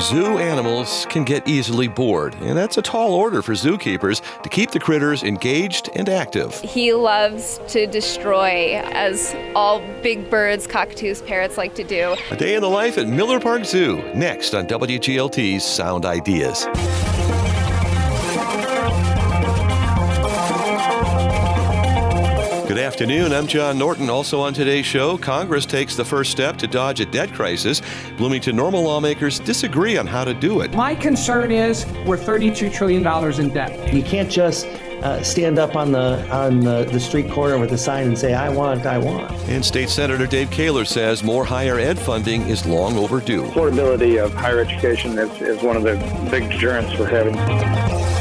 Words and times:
Zoo 0.00 0.38
animals 0.38 1.06
can 1.10 1.24
get 1.24 1.46
easily 1.46 1.88
bored, 1.88 2.34
and 2.36 2.56
that's 2.56 2.78
a 2.78 2.82
tall 2.82 3.12
order 3.12 3.42
for 3.42 3.52
zookeepers 3.52 4.22
to 4.42 4.48
keep 4.48 4.70
the 4.70 4.78
critters 4.78 5.22
engaged 5.22 5.90
and 5.94 6.08
active. 6.08 6.58
He 6.60 6.92
loves 6.92 7.60
to 7.68 7.86
destroy, 7.86 8.80
as 8.84 9.34
all 9.54 9.80
big 10.02 10.30
birds, 10.30 10.66
cockatoos, 10.66 11.20
parrots 11.22 11.58
like 11.58 11.74
to 11.74 11.84
do. 11.84 12.16
A 12.30 12.36
day 12.36 12.54
in 12.54 12.62
the 12.62 12.68
life 12.68 12.96
at 12.96 13.08
Miller 13.08 13.40
Park 13.40 13.64
Zoo, 13.64 14.02
next 14.14 14.54
on 14.54 14.66
WGLT's 14.66 15.64
Sound 15.64 16.06
Ideas. 16.06 16.66
Good 22.78 22.84
afternoon. 22.84 23.32
I'm 23.32 23.48
John 23.48 23.76
Norton. 23.76 24.08
Also 24.08 24.38
on 24.38 24.54
today's 24.54 24.86
show, 24.86 25.18
Congress 25.18 25.66
takes 25.66 25.96
the 25.96 26.04
first 26.04 26.30
step 26.30 26.56
to 26.58 26.68
dodge 26.68 27.00
a 27.00 27.06
debt 27.06 27.32
crisis. 27.32 27.82
Bloomington 28.16 28.54
Normal 28.54 28.84
lawmakers 28.84 29.40
disagree 29.40 29.98
on 29.98 30.06
how 30.06 30.22
to 30.22 30.32
do 30.32 30.60
it. 30.60 30.72
My 30.74 30.94
concern 30.94 31.50
is 31.50 31.86
we're 32.06 32.16
$32 32.16 32.72
trillion 32.72 33.04
in 33.40 33.52
debt. 33.52 33.92
You 33.92 34.04
can't 34.04 34.30
just 34.30 34.66
uh, 35.02 35.20
stand 35.24 35.58
up 35.58 35.74
on 35.74 35.90
the 35.90 36.24
on 36.32 36.60
the, 36.60 36.84
the 36.84 37.00
street 37.00 37.28
corner 37.32 37.58
with 37.58 37.72
a 37.72 37.78
sign 37.78 38.06
and 38.06 38.16
say, 38.16 38.34
"I 38.34 38.48
want, 38.48 38.86
I 38.86 38.98
want." 38.98 39.28
And 39.48 39.64
State 39.64 39.88
Senator 39.88 40.28
Dave 40.28 40.50
Koehler 40.50 40.86
says 40.86 41.24
more 41.24 41.44
higher 41.44 41.80
ed 41.80 41.98
funding 41.98 42.42
is 42.42 42.64
long 42.64 42.96
overdue. 42.96 43.42
Affordability 43.42 44.24
of 44.24 44.32
higher 44.34 44.60
education 44.60 45.18
is, 45.18 45.42
is 45.42 45.62
one 45.64 45.76
of 45.76 45.82
the 45.82 45.96
big 46.30 46.48
deterrents 46.48 46.96
we're 46.96 47.06
having. 47.06 48.17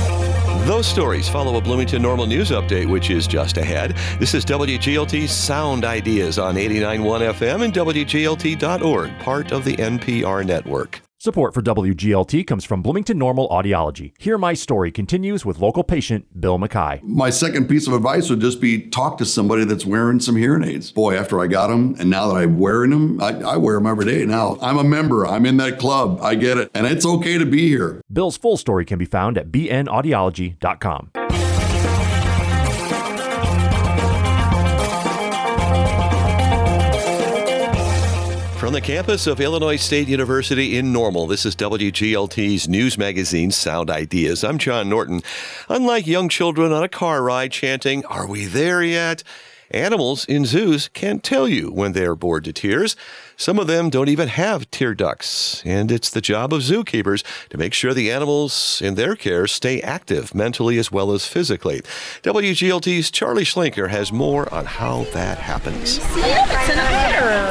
Those 0.67 0.85
stories 0.85 1.29
follow 1.29 1.55
a 1.55 1.61
Bloomington 1.61 2.01
Normal 2.01 2.25
News 2.25 2.51
update, 2.51 2.89
which 2.89 3.09
is 3.09 3.25
just 3.25 3.55
ahead. 3.55 3.95
This 4.19 4.33
is 4.33 4.43
WGLT 4.43 5.29
Sound 5.29 5.85
Ideas 5.85 6.37
on 6.37 6.55
89.1 6.55 7.33
FM 7.35 7.63
and 7.63 7.73
WGLT.org, 7.73 9.17
part 9.19 9.53
of 9.53 9.63
the 9.63 9.77
NPR 9.77 10.45
network. 10.45 11.06
Support 11.27 11.53
for 11.53 11.61
WGLT 11.61 12.47
comes 12.47 12.63
from 12.63 12.81
Bloomington 12.81 13.17
Normal 13.17 13.49
Audiology. 13.49 14.13
Hear 14.17 14.37
My 14.37 14.53
Story 14.53 14.93
continues 14.93 15.45
with 15.45 15.59
local 15.59 15.83
patient 15.83 16.39
Bill 16.39 16.57
Mackay. 16.57 17.01
My 17.03 17.29
second 17.31 17.67
piece 17.67 17.85
of 17.85 17.91
advice 17.91 18.29
would 18.29 18.39
just 18.39 18.61
be 18.61 18.83
talk 18.83 19.17
to 19.17 19.25
somebody 19.25 19.65
that's 19.65 19.85
wearing 19.85 20.21
some 20.21 20.37
hearing 20.37 20.63
aids. 20.63 20.89
Boy, 20.89 21.17
after 21.17 21.41
I 21.41 21.47
got 21.47 21.67
them, 21.67 21.97
and 21.99 22.09
now 22.09 22.29
that 22.29 22.35
I'm 22.35 22.57
wearing 22.57 22.91
them, 22.91 23.21
I, 23.21 23.41
I 23.41 23.57
wear 23.57 23.75
them 23.75 23.87
every 23.87 24.05
day 24.05 24.25
now. 24.25 24.57
I'm 24.61 24.77
a 24.77 24.85
member, 24.85 25.27
I'm 25.27 25.45
in 25.45 25.57
that 25.57 25.79
club, 25.79 26.21
I 26.21 26.35
get 26.35 26.57
it, 26.57 26.71
and 26.73 26.87
it's 26.87 27.05
okay 27.05 27.37
to 27.37 27.45
be 27.45 27.67
here. 27.67 28.01
Bill's 28.09 28.37
full 28.37 28.55
story 28.55 28.85
can 28.85 28.97
be 28.97 29.03
found 29.03 29.37
at 29.37 29.51
bnaudiology.com. 29.51 31.11
From 38.59 38.73
the 38.73 38.81
campus 38.81 39.27
of 39.27 39.39
Illinois 39.39 39.75
State 39.75 40.07
University 40.07 40.77
in 40.77 40.91
Normal, 40.91 41.27
this 41.27 41.45
is 41.45 41.55
WGLT's 41.55 42.67
news 42.67 42.97
magazine, 42.97 43.51
Sound 43.51 43.91
Ideas. 43.91 44.43
I'm 44.43 44.57
John 44.57 44.89
Norton. 44.89 45.21
Unlike 45.69 46.07
young 46.07 46.27
children 46.27 46.71
on 46.71 46.83
a 46.83 46.89
car 46.89 47.21
ride 47.21 47.51
chanting, 47.51 48.03
Are 48.05 48.25
we 48.25 48.45
there 48.45 48.81
yet? 48.81 49.23
Animals 49.69 50.25
in 50.25 50.45
zoos 50.45 50.87
can't 50.87 51.23
tell 51.23 51.47
you 51.47 51.71
when 51.71 51.91
they 51.91 52.05
are 52.05 52.15
bored 52.15 52.45
to 52.45 52.53
tears. 52.53 52.95
Some 53.35 53.59
of 53.59 53.67
them 53.67 53.89
don't 53.89 54.09
even 54.09 54.29
have 54.29 54.71
tear 54.71 54.95
ducts, 54.95 55.61
and 55.65 55.91
it's 55.91 56.09
the 56.09 56.21
job 56.21 56.53
of 56.53 56.61
zookeepers 56.61 57.23
to 57.49 57.57
make 57.57 57.73
sure 57.73 57.93
the 57.93 58.11
animals 58.11 58.81
in 58.83 58.95
their 58.95 59.15
care 59.15 59.45
stay 59.45 59.81
active 59.81 60.33
mentally 60.33 60.77
as 60.77 60.91
well 60.91 61.11
as 61.11 61.27
physically. 61.27 61.81
WGLT's 62.23 63.11
Charlie 63.11 63.43
Schlenker 63.43 63.89
has 63.89 64.11
more 64.11 64.51
on 64.53 64.65
how 64.65 65.03
that 65.13 65.37
happens. 65.37 65.99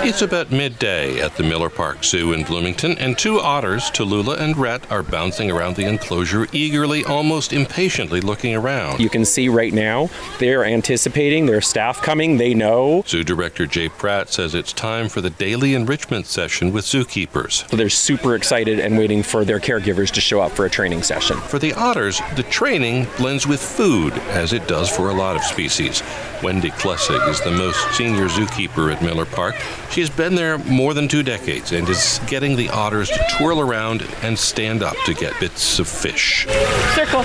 It's 0.07 0.23
about 0.23 0.53
midday 0.53 1.21
at 1.21 1.35
the 1.35 1.43
Miller 1.43 1.69
Park 1.69 2.05
Zoo 2.05 2.33
in 2.33 2.45
Bloomington, 2.45 2.97
and 2.99 3.19
two 3.19 3.41
otters, 3.41 3.91
Tallulah 3.91 4.39
and 4.39 4.57
Rhett, 4.57 4.89
are 4.89 5.03
bouncing 5.03 5.51
around 5.51 5.75
the 5.75 5.85
enclosure, 5.85 6.47
eagerly, 6.53 7.05
almost 7.05 7.53
impatiently 7.53 8.21
looking 8.21 8.55
around. 8.55 9.01
You 9.01 9.11
can 9.11 9.25
see 9.25 9.49
right 9.49 9.73
now 9.73 10.09
they're 10.39 10.65
anticipating 10.65 11.47
their 11.47 11.61
staff 11.61 12.01
coming. 12.03 12.37
They 12.37 12.55
know. 12.55 13.03
Zoo 13.05 13.25
Director 13.25 13.67
Jay 13.67 13.89
Pratt 13.89 14.29
says 14.29 14.55
it's 14.55 14.73
time 14.73 15.09
for 15.09 15.21
the 15.21 15.31
daily 15.31 15.75
enrichment 15.75 16.27
session 16.27 16.73
with 16.73 16.85
zookeepers. 16.85 17.67
They're 17.71 17.91
super 17.91 18.37
excited 18.37 18.79
and 18.79 18.97
waiting 18.97 19.25
for 19.25 19.45
their 19.45 19.59
caregivers 19.59 20.13
to 20.13 20.21
show 20.21 20.41
up 20.41 20.53
for 20.53 20.67
a 20.67 20.71
training 20.71 21.03
session. 21.03 21.37
For 21.39 21.59
the 21.59 21.73
otters, 21.73 22.21
the 22.37 22.45
training 22.45 23.09
blends 23.17 23.49
with 23.49 23.61
food, 23.61 24.13
as 24.29 24.53
it 24.53 24.69
does 24.69 24.89
for 24.89 25.11
a 25.11 25.15
lot 25.15 25.35
of 25.35 25.43
species. 25.43 26.05
Wendy 26.45 26.71
Klessig 26.71 27.29
is 27.29 27.41
the 27.41 27.51
most 27.51 27.93
senior 27.97 28.29
zookeeper 28.29 28.95
at 28.95 29.03
Miller 29.03 29.25
Park. 29.25 29.57
She 29.97 30.03
has 30.03 30.11
been 30.11 30.35
there 30.35 30.59
more 30.59 30.93
than 30.93 31.09
two 31.09 31.23
decades 31.23 31.73
and 31.73 31.89
is 31.89 32.21
getting 32.27 32.55
the 32.55 32.69
otters 32.69 33.09
to 33.09 33.27
twirl 33.39 33.61
around 33.61 34.07
and 34.21 34.39
stand 34.39 34.83
up 34.83 34.95
to 35.07 35.15
get 35.15 35.33
bits 35.41 35.79
of 35.79 35.89
fish. 35.89 36.47
Circle. 36.95 37.21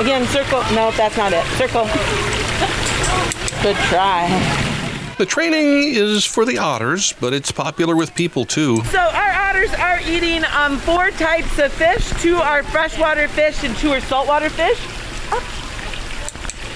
Again, 0.00 0.26
circle. 0.28 0.62
No, 0.74 0.90
that's 0.92 1.18
not 1.18 1.34
it. 1.34 1.44
Circle. 1.58 1.84
Good 3.62 3.76
try. 3.90 4.26
The 5.18 5.26
training 5.26 5.94
is 5.94 6.24
for 6.24 6.46
the 6.46 6.56
otters, 6.56 7.12
but 7.20 7.34
it's 7.34 7.52
popular 7.52 7.94
with 7.94 8.14
people 8.14 8.46
too. 8.46 8.82
So 8.84 8.98
our 8.98 9.32
otters 9.50 9.74
are 9.74 10.00
eating 10.00 10.44
um, 10.46 10.78
four 10.78 11.10
types 11.10 11.58
of 11.58 11.70
fish. 11.74 12.08
Two 12.22 12.36
are 12.36 12.62
freshwater 12.62 13.28
fish 13.28 13.62
and 13.64 13.76
two 13.76 13.90
are 13.90 14.00
saltwater 14.00 14.48
fish. 14.48 14.80
Up. 15.30 15.42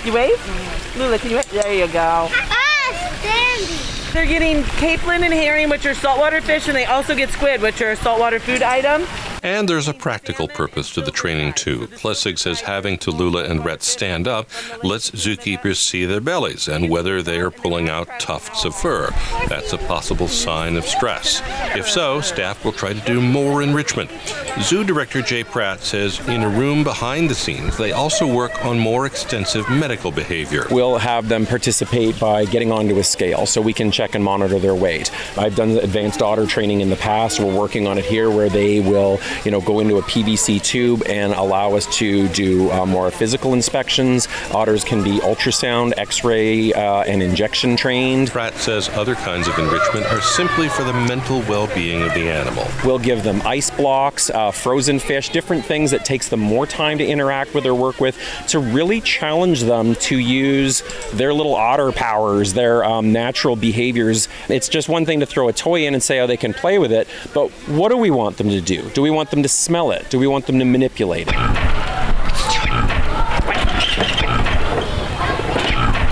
You 0.04 0.12
wave? 0.12 0.98
Lula, 0.98 1.18
can 1.18 1.30
you 1.30 1.36
wave? 1.36 1.50
There 1.52 1.72
you 1.72 1.88
go. 1.88 2.28
Ah, 2.30 3.18
Sandy. 3.22 3.91
They're 4.12 4.26
getting 4.26 4.62
capelin 4.62 5.24
and 5.24 5.32
herring, 5.32 5.70
which 5.70 5.86
are 5.86 5.94
saltwater 5.94 6.42
fish, 6.42 6.68
and 6.68 6.76
they 6.76 6.84
also 6.84 7.14
get 7.14 7.30
squid, 7.30 7.62
which 7.62 7.80
are 7.80 7.92
a 7.92 7.96
saltwater 7.96 8.38
food 8.38 8.62
item. 8.62 9.06
And 9.42 9.68
there's 9.68 9.88
a 9.88 9.94
practical 9.94 10.46
purpose 10.46 10.92
to 10.94 11.00
the 11.00 11.10
training, 11.10 11.54
too. 11.54 11.88
Klessig 11.88 12.38
says 12.38 12.60
having 12.60 12.96
Tallulah 12.96 13.50
and 13.50 13.64
Rhett 13.64 13.82
stand 13.82 14.28
up 14.28 14.48
lets 14.84 15.10
zookeepers 15.10 15.76
see 15.76 16.04
their 16.04 16.20
bellies 16.20 16.68
and 16.68 16.88
whether 16.88 17.22
they 17.22 17.40
are 17.40 17.50
pulling 17.50 17.88
out 17.88 18.20
tufts 18.20 18.64
of 18.64 18.74
fur. 18.74 19.10
That's 19.48 19.72
a 19.72 19.78
possible 19.78 20.28
sign 20.28 20.76
of 20.76 20.84
stress. 20.84 21.42
If 21.76 21.88
so, 21.90 22.20
staff 22.20 22.64
will 22.64 22.72
try 22.72 22.92
to 22.92 23.00
do 23.00 23.20
more 23.20 23.62
enrichment. 23.62 24.10
Zoo 24.60 24.84
Director 24.84 25.22
Jay 25.22 25.42
Pratt 25.42 25.80
says 25.80 26.20
in 26.28 26.42
a 26.42 26.48
room 26.48 26.84
behind 26.84 27.28
the 27.28 27.34
scenes, 27.34 27.76
they 27.76 27.92
also 27.92 28.32
work 28.32 28.64
on 28.64 28.78
more 28.78 29.06
extensive 29.06 29.68
medical 29.70 30.12
behavior. 30.12 30.66
We'll 30.70 30.98
have 30.98 31.28
them 31.28 31.46
participate 31.46 32.20
by 32.20 32.44
getting 32.44 32.70
onto 32.70 32.98
a 32.98 33.04
scale 33.04 33.46
so 33.46 33.60
we 33.60 33.72
can 33.72 33.90
check 33.90 34.14
and 34.14 34.22
monitor 34.22 34.58
their 34.58 34.74
weight. 34.74 35.10
I've 35.36 35.56
done 35.56 35.70
advanced 35.70 36.22
otter 36.22 36.46
training 36.46 36.80
in 36.80 36.90
the 36.90 36.96
past. 36.96 37.40
We're 37.40 37.58
working 37.58 37.86
on 37.88 37.98
it 37.98 38.04
here 38.04 38.30
where 38.30 38.48
they 38.48 38.80
will 38.80 39.18
you 39.44 39.50
know, 39.50 39.60
go 39.60 39.80
into 39.80 39.98
a 39.98 40.02
PVC 40.02 40.62
tube 40.62 41.02
and 41.06 41.32
allow 41.32 41.74
us 41.74 41.86
to 41.98 42.28
do 42.28 42.70
uh, 42.70 42.86
more 42.86 43.10
physical 43.10 43.54
inspections. 43.54 44.28
Otters 44.52 44.84
can 44.84 45.02
be 45.02 45.18
ultrasound, 45.20 45.92
X-ray, 45.96 46.72
uh, 46.72 47.02
and 47.02 47.22
injection 47.22 47.76
trained. 47.76 48.30
Pratt 48.30 48.54
says 48.54 48.88
other 48.90 49.14
kinds 49.14 49.48
of 49.48 49.58
enrichment 49.58 50.06
are 50.06 50.20
simply 50.20 50.68
for 50.68 50.84
the 50.84 50.92
mental 50.92 51.40
well-being 51.42 52.02
of 52.02 52.14
the 52.14 52.28
animal. 52.28 52.66
We'll 52.84 52.98
give 52.98 53.22
them 53.22 53.42
ice 53.44 53.70
blocks, 53.70 54.30
uh, 54.30 54.50
frozen 54.50 54.98
fish, 54.98 55.30
different 55.30 55.64
things 55.64 55.90
that 55.90 56.04
takes 56.04 56.28
them 56.28 56.40
more 56.40 56.66
time 56.66 56.98
to 56.98 57.06
interact 57.06 57.54
with 57.54 57.66
or 57.66 57.74
work 57.74 58.00
with 58.00 58.18
to 58.48 58.58
really 58.58 59.00
challenge 59.00 59.62
them 59.62 59.94
to 59.96 60.18
use 60.18 60.82
their 61.12 61.32
little 61.32 61.54
otter 61.54 61.92
powers, 61.92 62.52
their 62.52 62.84
um, 62.84 63.12
natural 63.12 63.56
behaviors. 63.56 64.28
It's 64.48 64.68
just 64.68 64.88
one 64.88 65.06
thing 65.06 65.20
to 65.20 65.26
throw 65.26 65.48
a 65.48 65.52
toy 65.52 65.86
in 65.86 65.94
and 65.94 66.02
say, 66.02 66.20
oh, 66.20 66.26
they 66.26 66.36
can 66.36 66.54
play 66.54 66.78
with 66.78 66.92
it, 66.92 67.08
but 67.34 67.50
what 67.68 67.90
do 67.90 67.96
we 67.96 68.10
want 68.10 68.36
them 68.36 68.48
to 68.50 68.60
do? 68.60 68.88
Do 68.90 69.02
we 69.02 69.10
want 69.10 69.21
them 69.30 69.42
to 69.42 69.48
smell 69.48 69.90
it? 69.90 70.08
Do 70.10 70.18
we 70.18 70.26
want 70.26 70.46
them 70.46 70.58
to 70.58 70.64
manipulate 70.64 71.28
it? 71.28 71.34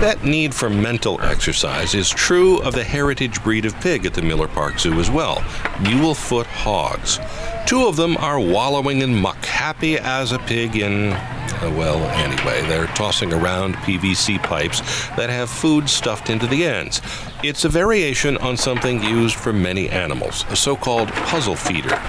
That 0.00 0.24
need 0.24 0.54
for 0.54 0.70
mental 0.70 1.20
exercise 1.20 1.94
is 1.94 2.08
true 2.08 2.62
of 2.62 2.74
the 2.74 2.82
heritage 2.82 3.42
breed 3.42 3.66
of 3.66 3.78
pig 3.82 4.06
at 4.06 4.14
the 4.14 4.22
Miller 4.22 4.48
Park 4.48 4.78
Zoo 4.78 4.98
as 4.98 5.10
well 5.10 5.36
Mulefoot 5.84 6.46
hogs. 6.46 7.18
Two 7.66 7.86
of 7.86 7.96
them 7.96 8.16
are 8.16 8.40
wallowing 8.40 9.02
in 9.02 9.14
muck, 9.14 9.44
happy 9.44 9.98
as 9.98 10.32
a 10.32 10.38
pig 10.38 10.76
in. 10.76 11.12
Uh, 11.12 11.70
well, 11.76 11.98
anyway, 12.12 12.62
they're 12.66 12.86
tossing 12.88 13.34
around 13.34 13.74
PVC 13.76 14.42
pipes 14.42 14.80
that 15.16 15.28
have 15.28 15.50
food 15.50 15.86
stuffed 15.86 16.30
into 16.30 16.46
the 16.46 16.64
ends. 16.64 17.02
It's 17.44 17.66
a 17.66 17.68
variation 17.68 18.38
on 18.38 18.56
something 18.56 19.02
used 19.02 19.36
for 19.36 19.52
many 19.52 19.90
animals, 19.90 20.46
a 20.48 20.56
so 20.56 20.76
called 20.76 21.08
puzzle 21.08 21.56
feeder. 21.56 22.00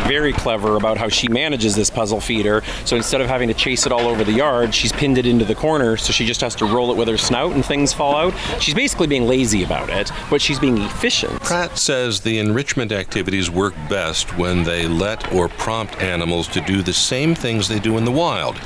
Very 0.00 0.32
clever 0.32 0.76
about 0.76 0.96
how 0.96 1.08
she 1.08 1.28
manages 1.28 1.74
this 1.74 1.90
puzzle 1.90 2.20
feeder. 2.20 2.62
So 2.84 2.96
instead 2.96 3.20
of 3.20 3.28
having 3.28 3.48
to 3.48 3.54
chase 3.54 3.86
it 3.86 3.92
all 3.92 4.08
over 4.08 4.24
the 4.24 4.32
yard, 4.32 4.74
she's 4.74 4.92
pinned 4.92 5.18
it 5.18 5.26
into 5.26 5.44
the 5.44 5.54
corner, 5.54 5.96
so 5.96 6.12
she 6.12 6.26
just 6.26 6.40
has 6.40 6.54
to 6.56 6.64
roll 6.66 6.90
it 6.90 6.96
with 6.96 7.08
her 7.08 7.18
snout 7.18 7.52
and 7.52 7.64
things 7.64 7.92
fall 7.92 8.16
out. 8.16 8.34
She's 8.60 8.74
basically 8.74 9.06
being 9.06 9.26
lazy 9.26 9.64
about 9.64 9.90
it, 9.90 10.10
but 10.28 10.40
she's 10.40 10.58
being 10.58 10.78
efficient. 10.78 11.40
Pratt 11.42 11.78
says 11.78 12.20
the 12.20 12.38
enrichment 12.38 12.92
activities 12.92 13.50
work 13.50 13.74
best 13.88 14.36
when 14.36 14.62
they 14.62 14.86
let 14.86 15.32
or 15.32 15.48
prompt 15.48 16.00
animals 16.00 16.48
to 16.48 16.60
do 16.60 16.82
the 16.82 16.92
same 16.92 17.34
things 17.34 17.68
they 17.68 17.80
do 17.80 17.98
in 17.98 18.04
the 18.04 18.10
wild. 18.10 18.56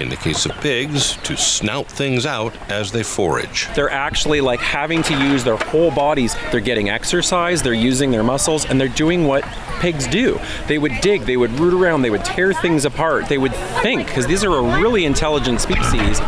In 0.00 0.08
the 0.08 0.16
case 0.16 0.44
of 0.44 0.52
pigs, 0.60 1.16
to 1.18 1.36
snout 1.36 1.86
things 1.86 2.26
out 2.26 2.52
as 2.68 2.90
they 2.90 3.04
forage. 3.04 3.68
They're 3.76 3.90
actually 3.90 4.40
like 4.40 4.58
having 4.58 5.04
to 5.04 5.16
use 5.16 5.44
their 5.44 5.56
whole 5.56 5.92
bodies. 5.92 6.34
They're 6.50 6.58
getting 6.58 6.90
exercise, 6.90 7.62
they're 7.62 7.72
using 7.72 8.10
their 8.10 8.24
muscles, 8.24 8.64
and 8.64 8.80
they're 8.80 8.88
doing 8.88 9.24
what 9.24 9.44
pigs 9.78 10.08
do. 10.08 10.40
They 10.66 10.78
would 10.78 11.00
dig, 11.00 11.22
they 11.22 11.36
would 11.36 11.52
root 11.60 11.74
around, 11.74 12.02
they 12.02 12.10
would 12.10 12.24
tear 12.24 12.52
things 12.52 12.84
apart, 12.84 13.28
they 13.28 13.38
would 13.38 13.54
think, 13.82 14.08
because 14.08 14.26
these 14.26 14.42
are 14.42 14.56
a 14.56 14.80
really 14.80 15.04
intelligent 15.04 15.60
species. 15.60 16.20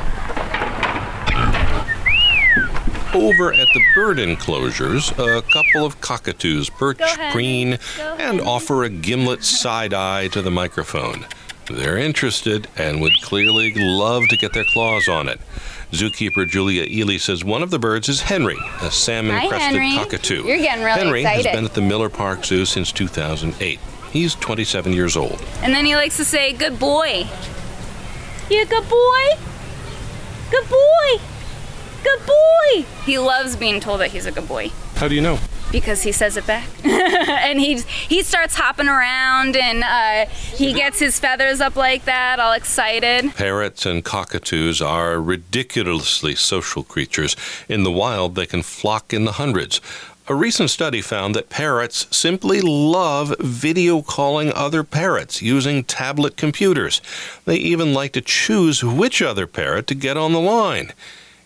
Over 3.12 3.52
at 3.52 3.68
the 3.74 3.82
bird 3.96 4.20
enclosures, 4.20 5.10
a 5.12 5.42
couple 5.42 5.84
of 5.84 6.00
cockatoos 6.00 6.70
perch 6.70 7.00
green 7.32 7.78
and 7.98 8.40
offer 8.40 8.84
a 8.84 8.90
gimlet 8.90 9.42
side 9.42 9.92
eye 9.92 10.28
to 10.28 10.40
the 10.40 10.50
microphone. 10.52 11.26
They're 11.68 11.98
interested 11.98 12.68
and 12.76 13.00
would 13.00 13.12
clearly 13.22 13.72
love 13.74 14.28
to 14.28 14.36
get 14.36 14.52
their 14.52 14.64
claws 14.64 15.08
on 15.08 15.28
it. 15.28 15.40
Zookeeper 15.92 16.48
Julia 16.48 16.84
Ely 16.84 17.16
says 17.16 17.44
one 17.44 17.62
of 17.62 17.70
the 17.70 17.78
birds 17.78 18.08
is 18.08 18.22
Henry, 18.22 18.56
a 18.82 18.90
salmon 18.90 19.48
crested 19.48 19.80
cockatoo. 19.96 20.44
You're 20.44 20.58
getting 20.58 20.84
really 20.84 20.98
Henry 21.00 21.20
excited. 21.20 21.46
has 21.46 21.56
been 21.56 21.64
at 21.64 21.74
the 21.74 21.80
Miller 21.80 22.08
Park 22.08 22.44
Zoo 22.44 22.64
since 22.64 22.90
2008. 22.92 23.78
He's 24.12 24.34
27 24.36 24.92
years 24.92 25.16
old. 25.16 25.44
And 25.62 25.74
then 25.74 25.84
he 25.84 25.94
likes 25.94 26.16
to 26.16 26.24
say, 26.24 26.52
Good 26.52 26.78
boy. 26.78 27.26
You 28.50 28.62
a 28.62 28.66
good 28.66 28.88
boy? 28.88 29.28
Good 30.50 30.68
boy. 30.68 31.22
Good 32.04 32.26
boy. 32.26 32.86
He 33.04 33.18
loves 33.18 33.56
being 33.56 33.80
told 33.80 34.00
that 34.00 34.10
he's 34.10 34.26
a 34.26 34.32
good 34.32 34.46
boy 34.46 34.68
How 34.94 35.08
do 35.08 35.14
you 35.14 35.20
know? 35.20 35.38
Because 35.72 36.02
he 36.02 36.12
says 36.12 36.36
it 36.36 36.46
back. 36.46 36.68
and 36.84 37.60
he 37.60 37.76
he 38.08 38.22
starts 38.22 38.54
hopping 38.54 38.88
around 38.88 39.56
and 39.56 39.82
uh, 39.82 40.30
he 40.30 40.72
gets 40.72 40.98
his 40.98 41.18
feathers 41.18 41.60
up 41.60 41.76
like 41.76 42.04
that, 42.04 42.40
all 42.40 42.52
excited. 42.52 43.34
Parrots 43.34 43.86
and 43.86 44.04
cockatoos 44.04 44.80
are 44.80 45.20
ridiculously 45.20 46.34
social 46.34 46.82
creatures. 46.82 47.36
In 47.68 47.82
the 47.82 47.92
wild, 47.92 48.34
they 48.34 48.46
can 48.46 48.62
flock 48.62 49.12
in 49.12 49.24
the 49.24 49.32
hundreds. 49.32 49.80
A 50.28 50.34
recent 50.34 50.70
study 50.70 51.00
found 51.02 51.36
that 51.36 51.50
parrots 51.50 52.08
simply 52.10 52.60
love 52.60 53.36
video 53.38 54.02
calling 54.02 54.52
other 54.52 54.82
parrots 54.82 55.40
using 55.40 55.84
tablet 55.84 56.36
computers. 56.36 57.00
They 57.44 57.54
even 57.58 57.94
like 57.94 58.10
to 58.14 58.20
choose 58.20 58.82
which 58.82 59.22
other 59.22 59.46
parrot 59.46 59.86
to 59.86 59.94
get 59.94 60.16
on 60.16 60.32
the 60.32 60.40
line. 60.40 60.92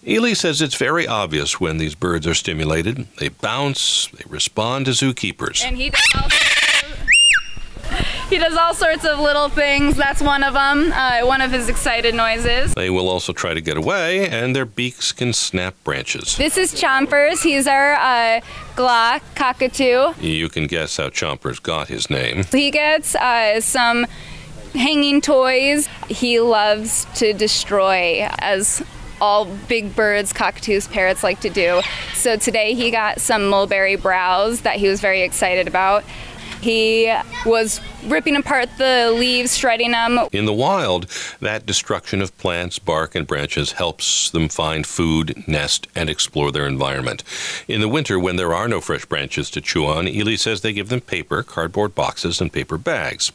Ely 0.06 0.32
says 0.32 0.62
it's 0.62 0.76
very 0.76 1.06
obvious 1.06 1.60
when 1.60 1.76
these 1.76 1.94
birds 1.94 2.26
are 2.26 2.34
stimulated. 2.34 3.06
They 3.18 3.28
bounce, 3.28 4.08
they 4.08 4.24
respond 4.28 4.86
to 4.86 4.92
zookeepers. 4.92 5.62
And 5.64 5.76
he 5.76 5.90
does 5.90 6.10
all 6.14 6.28
he 8.30 8.38
does 8.38 8.56
all 8.56 8.72
sorts 8.72 9.04
of 9.04 9.18
little 9.18 9.50
things. 9.50 9.96
That's 9.96 10.22
one 10.22 10.42
of 10.42 10.54
them. 10.54 10.90
Uh, 10.92 11.26
one 11.26 11.42
of 11.42 11.50
his 11.50 11.68
excited 11.68 12.14
noises. 12.14 12.72
They 12.72 12.88
will 12.88 13.10
also 13.10 13.34
try 13.34 13.52
to 13.52 13.60
get 13.60 13.76
away, 13.76 14.26
and 14.26 14.56
their 14.56 14.64
beaks 14.64 15.12
can 15.12 15.34
snap 15.34 15.74
branches. 15.84 16.36
This 16.36 16.56
is 16.56 16.74
Chompers. 16.74 17.42
He's 17.42 17.66
our 17.66 17.94
uh, 17.94 18.40
Glock 18.76 19.20
cockatoo. 19.34 20.14
You 20.18 20.48
can 20.48 20.66
guess 20.66 20.96
how 20.96 21.10
Chompers 21.10 21.62
got 21.62 21.88
his 21.88 22.08
name. 22.08 22.44
He 22.50 22.70
gets 22.70 23.14
uh, 23.16 23.60
some 23.60 24.06
hanging 24.74 25.20
toys. 25.20 25.88
He 26.08 26.40
loves 26.40 27.06
to 27.16 27.34
destroy, 27.34 28.26
as 28.38 28.82
all 29.20 29.46
big 29.68 29.94
birds, 29.94 30.32
cockatoos, 30.32 30.88
parrots 30.88 31.22
like 31.22 31.40
to 31.40 31.50
do. 31.50 31.80
So 32.14 32.36
today 32.36 32.74
he 32.74 32.90
got 32.90 33.20
some 33.20 33.48
mulberry 33.48 33.96
browse 33.96 34.62
that 34.62 34.76
he 34.76 34.88
was 34.88 35.00
very 35.00 35.22
excited 35.22 35.68
about. 35.68 36.04
He 36.60 37.14
was 37.46 37.80
ripping 38.04 38.36
apart 38.36 38.68
the 38.78 39.12
leaves, 39.14 39.56
shredding 39.56 39.92
them. 39.92 40.18
In 40.32 40.46
the 40.46 40.52
wild, 40.52 41.06
that 41.40 41.66
destruction 41.66 42.22
of 42.22 42.36
plants, 42.38 42.78
bark, 42.78 43.14
and 43.14 43.26
branches 43.26 43.72
helps 43.72 44.30
them 44.30 44.48
find 44.48 44.86
food, 44.86 45.46
nest, 45.46 45.88
and 45.94 46.08
explore 46.08 46.50
their 46.52 46.66
environment. 46.66 47.22
In 47.68 47.80
the 47.80 47.88
winter, 47.88 48.18
when 48.18 48.36
there 48.36 48.54
are 48.54 48.68
no 48.68 48.80
fresh 48.80 49.04
branches 49.04 49.50
to 49.50 49.60
chew 49.60 49.86
on, 49.86 50.08
Ely 50.08 50.36
says 50.36 50.60
they 50.60 50.72
give 50.72 50.88
them 50.88 51.00
paper, 51.00 51.42
cardboard 51.42 51.94
boxes, 51.94 52.40
and 52.40 52.52
paper 52.52 52.78
bags. 52.78 53.32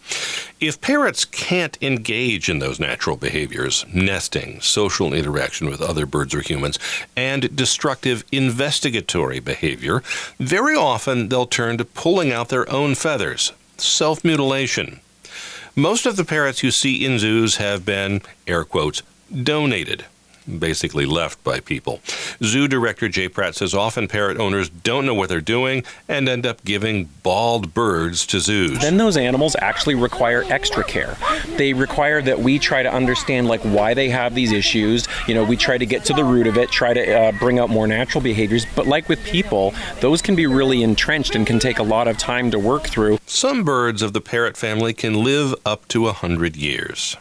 If 0.60 0.82
parrots 0.82 1.26
can't 1.26 1.78
engage 1.82 2.50
in 2.50 2.60
those 2.60 2.80
natural 2.80 3.18
behaviors, 3.18 3.86
nesting, 3.94 4.62
social 4.62 5.14
interaction 5.14 5.70
with 5.70 5.82
other 5.82 6.06
birds 6.06 6.34
or 6.34 6.42
humans, 6.42 6.80
and 7.16 7.56
destructive 7.56 8.24
investigatory 8.32 9.40
behavior, 9.40 10.02
very 10.40 10.76
often 10.76 11.30
they'll 11.30 11.46
turn 11.46 11.78
to 11.78 11.86
pulling 11.86 12.32
out 12.32 12.50
their 12.50 12.70
own 12.72 12.96
feathers, 12.96 13.52
self 13.78 14.24
mutilation. 14.24 15.00
Most 15.76 16.06
of 16.06 16.16
the 16.16 16.24
parrots 16.24 16.64
you 16.64 16.72
see 16.72 17.06
in 17.06 17.20
zoos 17.20 17.58
have 17.58 17.86
been, 17.86 18.22
air 18.48 18.64
quotes, 18.64 19.02
donated. 19.32 20.06
Basically 20.48 21.06
left 21.06 21.44
by 21.44 21.60
people. 21.60 22.02
Zoo 22.44 22.68
director 22.68 23.10
Jay 23.10 23.28
Pratt 23.28 23.56
says 23.56 23.74
often 23.74 24.08
parrot 24.08 24.38
owners 24.38 24.70
don't 24.70 25.06
know 25.06 25.14
what 25.14 25.30
they're 25.30 25.42
doing 25.42 25.84
and 26.08 26.30
end 26.30 26.46
up 26.46 26.64
giving 26.64 27.06
bald 27.24 27.74
birds 27.74 28.26
to 28.28 28.40
zoos. 28.40 28.80
Then 28.80 28.98
those 28.98 29.18
animals 29.18 29.56
actually 29.60 29.96
require 29.96 30.44
extra 30.50 30.84
care. 30.84 31.18
They 31.58 31.74
require 31.74 32.22
that 32.22 32.40
we 32.40 32.60
try 32.60 32.84
to 32.84 32.92
understand 32.94 33.48
like 33.48 33.62
why 33.62 33.94
they 33.96 34.10
have 34.10 34.36
these 34.36 34.52
issues. 34.52 35.08
You 35.28 35.34
know, 35.34 35.44
we 35.44 35.58
try 35.58 35.78
to 35.78 35.86
get 35.86 36.06
to 36.06 36.14
the 36.14 36.24
root 36.24 36.46
of 36.46 36.58
it, 36.58 36.70
try 36.70 36.94
to 36.94 37.14
uh, 37.14 37.32
bring 37.34 37.58
out 37.58 37.70
more 37.70 37.88
natural 37.88 38.22
behaviors. 38.22 38.66
But 38.76 38.86
like 38.86 39.10
with 39.10 39.24
people, 39.24 39.74
those 40.00 40.22
can 40.22 40.36
be 40.36 40.46
really 40.46 40.84
entrenched 40.84 41.36
and 41.36 41.48
can 41.48 41.60
take 41.60 41.80
a 41.80 41.84
lot 41.84 42.08
of 42.08 42.18
time 42.18 42.52
to 42.52 42.60
work 42.60 42.84
through. 42.84 43.18
Some 43.26 43.64
birds 43.64 44.02
of 44.02 44.14
the 44.14 44.22
parrot 44.22 44.58
family 44.58 44.94
can 44.94 45.24
live 45.24 45.56
up 45.66 45.88
to 45.90 46.08
a 46.08 46.14
hundred 46.14 46.56
years. 46.56 47.18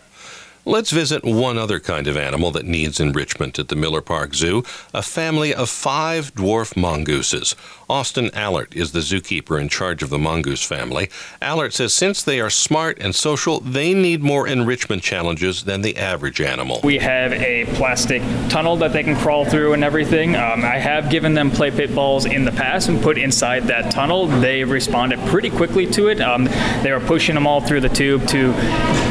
Let's 0.66 0.90
visit 0.90 1.24
one 1.24 1.58
other 1.58 1.78
kind 1.78 2.06
of 2.06 2.16
animal 2.16 2.50
that 2.52 2.64
needs 2.64 2.98
enrichment 2.98 3.58
at 3.58 3.68
the 3.68 3.76
Miller 3.76 4.00
Park 4.00 4.34
Zoo 4.34 4.64
a 4.94 5.02
family 5.02 5.54
of 5.54 5.68
five 5.68 6.34
dwarf 6.34 6.74
mongooses. 6.74 7.54
Austin 7.90 8.30
Allert 8.32 8.74
is 8.74 8.92
the 8.92 9.00
zookeeper 9.00 9.60
in 9.60 9.68
charge 9.68 10.02
of 10.02 10.08
the 10.08 10.18
mongoose 10.18 10.64
family. 10.64 11.10
Allert 11.42 11.74
says 11.74 11.92
since 11.92 12.22
they 12.22 12.40
are 12.40 12.48
smart 12.48 12.98
and 12.98 13.14
social, 13.14 13.60
they 13.60 13.92
need 13.92 14.22
more 14.22 14.48
enrichment 14.48 15.02
challenges 15.02 15.64
than 15.64 15.82
the 15.82 15.98
average 15.98 16.40
animal. 16.40 16.80
We 16.82 16.96
have 16.96 17.34
a 17.34 17.66
plastic 17.74 18.22
tunnel 18.48 18.76
that 18.76 18.94
they 18.94 19.02
can 19.02 19.16
crawl 19.16 19.44
through 19.44 19.74
and 19.74 19.84
everything. 19.84 20.34
Um, 20.34 20.64
I 20.64 20.78
have 20.78 21.10
given 21.10 21.34
them 21.34 21.50
play 21.50 21.72
pit 21.72 21.94
balls 21.94 22.24
in 22.24 22.46
the 22.46 22.52
past 22.52 22.88
and 22.88 23.02
put 23.02 23.18
inside 23.18 23.64
that 23.64 23.90
tunnel. 23.90 24.28
They 24.28 24.64
responded 24.64 25.18
pretty 25.28 25.50
quickly 25.50 25.86
to 25.88 26.08
it. 26.08 26.22
Um, 26.22 26.46
they 26.82 26.90
were 26.90 27.00
pushing 27.00 27.34
them 27.34 27.46
all 27.46 27.60
through 27.60 27.82
the 27.82 27.90
tube 27.90 28.26
to 28.28 28.54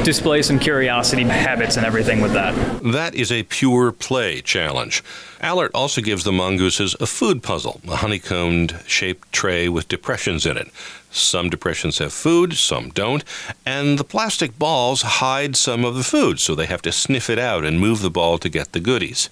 display 0.03 0.41
some 0.41 0.57
curiosity 0.57 1.23
habits 1.43 1.77
and 1.77 1.85
everything 1.85 2.21
with 2.21 2.33
that. 2.33 2.53
That 2.83 3.13
is 3.13 3.31
a 3.31 3.43
pure 3.43 3.91
play 3.91 4.41
challenge. 4.41 5.03
Allert 5.43 5.71
also 5.73 5.99
gives 5.99 6.23
the 6.23 6.31
mongooses 6.31 6.95
a 7.01 7.05
food 7.05 7.43
puzzle, 7.43 7.81
a 7.85 7.97
honeycombed 7.97 8.79
shaped 8.87 9.29
tray 9.33 9.67
with 9.67 9.89
depressions 9.89 10.45
in 10.45 10.55
it. 10.55 10.71
Some 11.11 11.49
depressions 11.49 11.97
have 11.97 12.13
food, 12.13 12.53
some 12.53 12.89
don't, 12.91 13.25
and 13.65 13.99
the 13.99 14.05
plastic 14.05 14.57
balls 14.57 15.01
hide 15.01 15.57
some 15.57 15.83
of 15.83 15.95
the 15.95 16.03
food, 16.03 16.39
so 16.39 16.55
they 16.55 16.65
have 16.65 16.81
to 16.83 16.93
sniff 16.93 17.29
it 17.29 17.37
out 17.37 17.65
and 17.65 17.77
move 17.77 18.01
the 18.01 18.09
ball 18.09 18.37
to 18.37 18.47
get 18.47 18.71
the 18.71 18.79
goodies. 18.79 19.29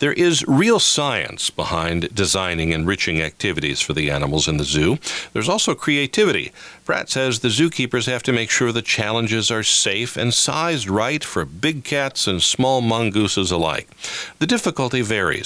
There 0.00 0.12
is 0.14 0.48
real 0.48 0.78
science 0.80 1.50
behind 1.50 2.14
designing 2.14 2.72
enriching 2.72 3.20
activities 3.20 3.82
for 3.82 3.92
the 3.92 4.10
animals 4.10 4.48
in 4.48 4.56
the 4.56 4.64
zoo. 4.64 4.98
There's 5.34 5.48
also 5.48 5.74
creativity. 5.74 6.52
Pratt 6.86 7.10
says 7.10 7.40
the 7.40 7.48
zookeepers 7.48 8.06
have 8.06 8.22
to 8.22 8.32
make 8.32 8.48
sure 8.48 8.72
the 8.72 8.80
challenges 8.80 9.50
are 9.50 9.62
safe 9.62 10.16
and 10.16 10.32
sized 10.32 10.88
right 10.88 11.22
for 11.22 11.44
big 11.44 11.84
cats 11.84 12.26
and 12.26 12.42
small 12.42 12.80
mongooses 12.80 13.50
alike. 13.50 13.88
The 14.38 14.46
difficulty 14.46 15.02
varies. 15.02 15.39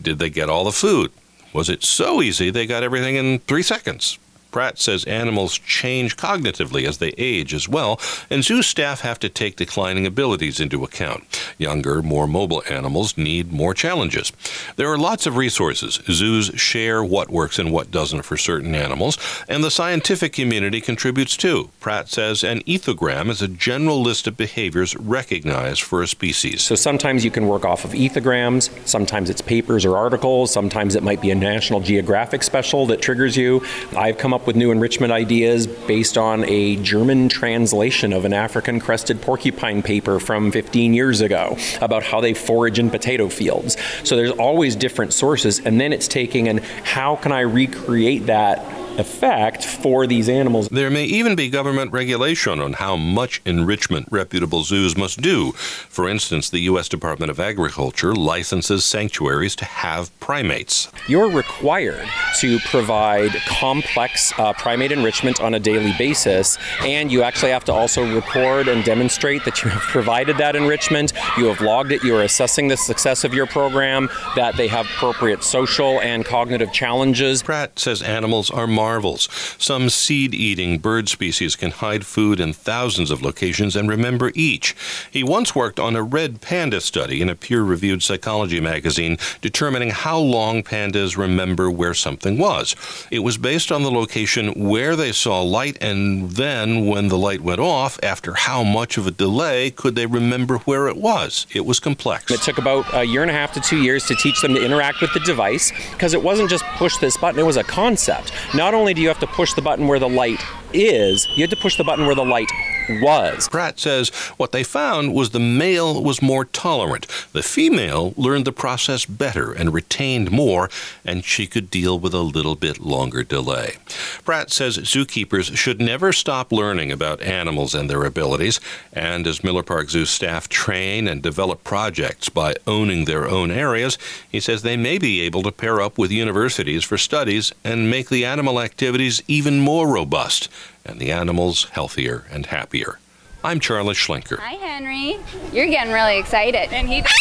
Did 0.00 0.18
they 0.18 0.30
get 0.30 0.48
all 0.48 0.64
the 0.64 0.72
food? 0.72 1.12
Was 1.52 1.68
it 1.68 1.84
so 1.84 2.20
easy 2.20 2.50
they 2.50 2.66
got 2.66 2.82
everything 2.82 3.16
in 3.16 3.38
three 3.40 3.62
seconds? 3.62 4.18
Pratt 4.54 4.78
says 4.78 5.04
animals 5.06 5.58
change 5.58 6.16
cognitively 6.16 6.86
as 6.86 6.98
they 6.98 7.12
age 7.18 7.52
as 7.52 7.68
well, 7.68 7.98
and 8.30 8.44
zoo 8.44 8.62
staff 8.62 9.00
have 9.00 9.18
to 9.18 9.28
take 9.28 9.56
declining 9.56 10.06
abilities 10.06 10.60
into 10.60 10.84
account. 10.84 11.24
Younger, 11.58 12.04
more 12.04 12.28
mobile 12.28 12.62
animals 12.70 13.18
need 13.18 13.52
more 13.52 13.74
challenges. 13.74 14.30
There 14.76 14.92
are 14.92 14.96
lots 14.96 15.26
of 15.26 15.36
resources. 15.36 16.00
Zoos 16.08 16.52
share 16.54 17.02
what 17.02 17.30
works 17.30 17.58
and 17.58 17.72
what 17.72 17.90
doesn't 17.90 18.22
for 18.22 18.36
certain 18.36 18.76
animals, 18.76 19.18
and 19.48 19.64
the 19.64 19.72
scientific 19.72 20.32
community 20.32 20.80
contributes 20.80 21.36
too. 21.36 21.70
Pratt 21.80 22.08
says 22.08 22.44
an 22.44 22.60
ethogram 22.60 23.30
is 23.30 23.42
a 23.42 23.48
general 23.48 24.00
list 24.00 24.28
of 24.28 24.36
behaviors 24.36 24.94
recognized 24.94 25.82
for 25.82 26.00
a 26.00 26.06
species. 26.06 26.62
So 26.62 26.76
sometimes 26.76 27.24
you 27.24 27.32
can 27.32 27.48
work 27.48 27.64
off 27.64 27.84
of 27.84 27.90
ethograms, 27.90 28.70
sometimes 28.86 29.30
it's 29.30 29.42
papers 29.42 29.84
or 29.84 29.96
articles, 29.96 30.52
sometimes 30.52 30.94
it 30.94 31.02
might 31.02 31.20
be 31.20 31.32
a 31.32 31.34
National 31.34 31.80
Geographic 31.80 32.44
special 32.44 32.86
that 32.86 33.02
triggers 33.02 33.36
you. 33.36 33.60
I've 33.96 34.16
come 34.16 34.32
up 34.32 34.43
with 34.46 34.56
new 34.56 34.70
enrichment 34.70 35.12
ideas 35.12 35.66
based 35.66 36.18
on 36.18 36.44
a 36.44 36.76
German 36.76 37.28
translation 37.28 38.12
of 38.12 38.24
an 38.24 38.32
African 38.32 38.80
crested 38.80 39.20
porcupine 39.20 39.82
paper 39.82 40.18
from 40.20 40.50
15 40.50 40.94
years 40.94 41.20
ago 41.20 41.56
about 41.80 42.02
how 42.02 42.20
they 42.20 42.34
forage 42.34 42.78
in 42.78 42.90
potato 42.90 43.28
fields. 43.28 43.76
So 44.02 44.16
there's 44.16 44.32
always 44.32 44.76
different 44.76 45.12
sources, 45.12 45.60
and 45.60 45.80
then 45.80 45.92
it's 45.92 46.08
taking 46.08 46.48
and 46.48 46.60
how 46.60 47.16
can 47.16 47.32
I 47.32 47.40
recreate 47.40 48.26
that 48.26 48.73
effect 48.98 49.64
for 49.64 50.06
these 50.06 50.28
animals. 50.28 50.68
There 50.68 50.90
may 50.90 51.04
even 51.04 51.34
be 51.36 51.48
government 51.48 51.92
regulation 51.92 52.60
on 52.60 52.74
how 52.74 52.96
much 52.96 53.40
enrichment 53.44 54.08
reputable 54.10 54.62
zoos 54.62 54.96
must 54.96 55.20
do. 55.20 55.52
For 55.52 56.08
instance, 56.08 56.50
the 56.50 56.60
U.S. 56.60 56.88
Department 56.88 57.30
of 57.30 57.40
Agriculture 57.40 58.14
licenses 58.14 58.84
sanctuaries 58.84 59.56
to 59.56 59.64
have 59.64 60.18
primates. 60.20 60.90
You're 61.08 61.30
required 61.30 62.08
to 62.40 62.58
provide 62.60 63.32
complex 63.46 64.32
uh, 64.38 64.52
primate 64.54 64.92
enrichment 64.92 65.40
on 65.40 65.54
a 65.54 65.60
daily 65.60 65.94
basis, 65.98 66.58
and 66.80 67.10
you 67.10 67.22
actually 67.22 67.52
have 67.52 67.64
to 67.64 67.72
also 67.72 68.14
record 68.14 68.68
and 68.68 68.84
demonstrate 68.84 69.44
that 69.44 69.62
you 69.62 69.70
have 69.70 69.82
provided 69.82 70.36
that 70.38 70.56
enrichment, 70.56 71.12
you 71.36 71.46
have 71.46 71.60
logged 71.60 71.92
it, 71.92 72.02
you 72.02 72.14
are 72.16 72.22
assessing 72.22 72.68
the 72.68 72.76
success 72.76 73.24
of 73.24 73.34
your 73.34 73.46
program, 73.46 74.08
that 74.36 74.56
they 74.56 74.68
have 74.68 74.86
appropriate 74.86 75.42
social 75.42 76.00
and 76.00 76.24
cognitive 76.24 76.72
challenges. 76.72 77.42
Pratt 77.42 77.78
says 77.78 78.02
animals 78.02 78.50
are 78.50 78.66
marvels. 78.84 79.28
Some 79.58 79.88
seed 79.88 80.34
eating 80.34 80.78
bird 80.78 81.08
species 81.08 81.56
can 81.56 81.70
hide 81.70 82.04
food 82.04 82.38
in 82.38 82.52
thousands 82.52 83.10
of 83.10 83.22
locations 83.22 83.76
and 83.76 83.88
remember 83.88 84.30
each. 84.34 84.76
He 85.10 85.22
once 85.36 85.54
worked 85.54 85.80
on 85.80 85.96
a 85.96 86.02
red 86.18 86.32
panda 86.40 86.80
study 86.80 87.22
in 87.22 87.30
a 87.30 87.40
peer 87.44 87.62
reviewed 87.62 88.02
psychology 88.02 88.60
magazine 88.60 89.16
determining 89.40 89.90
how 89.90 90.18
long 90.18 90.62
pandas 90.62 91.16
remember 91.16 91.70
where 91.70 91.94
something 91.94 92.36
was. 92.38 92.76
It 93.10 93.20
was 93.20 93.38
based 93.38 93.72
on 93.72 93.82
the 93.82 93.90
location 93.90 94.44
where 94.70 94.96
they 94.96 95.12
saw 95.12 95.40
light, 95.40 95.78
and 95.80 96.30
then 96.32 96.86
when 96.86 97.08
the 97.08 97.18
light 97.18 97.40
went 97.40 97.60
off, 97.60 97.98
after 98.02 98.34
how 98.34 98.62
much 98.62 98.98
of 98.98 99.06
a 99.06 99.10
delay 99.10 99.70
could 99.70 99.94
they 99.94 100.06
remember 100.06 100.58
where 100.58 100.88
it 100.88 100.98
was? 100.98 101.46
It 101.54 101.64
was 101.64 101.80
complex. 101.80 102.30
It 102.30 102.42
took 102.42 102.58
about 102.58 102.84
a 102.92 103.04
year 103.04 103.22
and 103.22 103.30
a 103.30 103.34
half 103.40 103.52
to 103.54 103.60
two 103.60 103.78
years 103.78 104.04
to 104.06 104.14
teach 104.14 104.42
them 104.42 104.54
to 104.54 104.62
interact 104.62 105.00
with 105.00 105.12
the 105.14 105.20
device 105.20 105.72
because 105.92 106.12
it 106.12 106.22
wasn't 106.22 106.50
just 106.50 106.64
push 106.76 106.98
this 106.98 107.16
button, 107.16 107.40
it 107.40 107.46
was 107.46 107.56
a 107.56 107.64
concept. 107.64 108.32
Not 108.54 108.73
not 108.74 108.80
only 108.80 108.92
do 108.92 109.00
you 109.00 109.06
have 109.06 109.20
to 109.20 109.26
push 109.28 109.54
the 109.54 109.62
button 109.62 109.86
where 109.86 110.00
the 110.00 110.08
light 110.08 110.42
is, 110.72 111.28
you 111.36 111.42
have 111.44 111.50
to 111.50 111.56
push 111.56 111.76
the 111.76 111.84
button 111.84 112.06
where 112.06 112.14
the 112.16 112.24
light 112.24 112.50
was. 112.88 113.48
Pratt 113.48 113.78
says 113.78 114.10
what 114.36 114.52
they 114.52 114.64
found 114.64 115.14
was 115.14 115.30
the 115.30 115.40
male 115.40 116.02
was 116.02 116.22
more 116.22 116.44
tolerant. 116.44 117.06
The 117.32 117.42
female 117.42 118.14
learned 118.16 118.44
the 118.44 118.52
process 118.52 119.04
better 119.04 119.52
and 119.52 119.72
retained 119.72 120.30
more, 120.30 120.70
and 121.04 121.24
she 121.24 121.46
could 121.46 121.70
deal 121.70 121.98
with 121.98 122.14
a 122.14 122.20
little 122.20 122.54
bit 122.54 122.80
longer 122.80 123.22
delay. 123.22 123.76
Pratt 124.24 124.50
says 124.50 124.78
zookeepers 124.78 125.56
should 125.56 125.80
never 125.80 126.12
stop 126.12 126.52
learning 126.52 126.92
about 126.92 127.20
animals 127.22 127.74
and 127.74 127.88
their 127.88 128.04
abilities, 128.04 128.60
and 128.92 129.26
as 129.26 129.44
Miller 129.44 129.62
Park 129.62 129.90
Zoo 129.90 130.04
staff 130.04 130.48
train 130.48 131.08
and 131.08 131.22
develop 131.22 131.64
projects 131.64 132.28
by 132.28 132.54
owning 132.66 133.04
their 133.04 133.28
own 133.28 133.50
areas, 133.50 133.98
he 134.30 134.40
says 134.40 134.62
they 134.62 134.76
may 134.76 134.98
be 134.98 135.20
able 135.20 135.42
to 135.42 135.52
pair 135.52 135.80
up 135.80 135.98
with 135.98 136.10
universities 136.10 136.84
for 136.84 136.98
studies 136.98 137.52
and 137.64 137.90
make 137.90 138.08
the 138.08 138.24
animal 138.24 138.60
activities 138.60 139.22
even 139.28 139.60
more 139.60 139.88
robust 139.88 140.48
and 140.84 140.98
the 140.98 141.12
animals 141.12 141.64
healthier 141.70 142.24
and 142.30 142.46
happier. 142.46 142.98
I'm 143.42 143.60
Charles 143.60 143.96
Schlenker. 143.96 144.38
Hi, 144.38 144.54
Henry. 144.54 145.18
You're 145.52 145.66
getting 145.66 145.92
really 145.92 146.18
excited. 146.18 146.72
And 146.72 146.88
he 146.88 147.02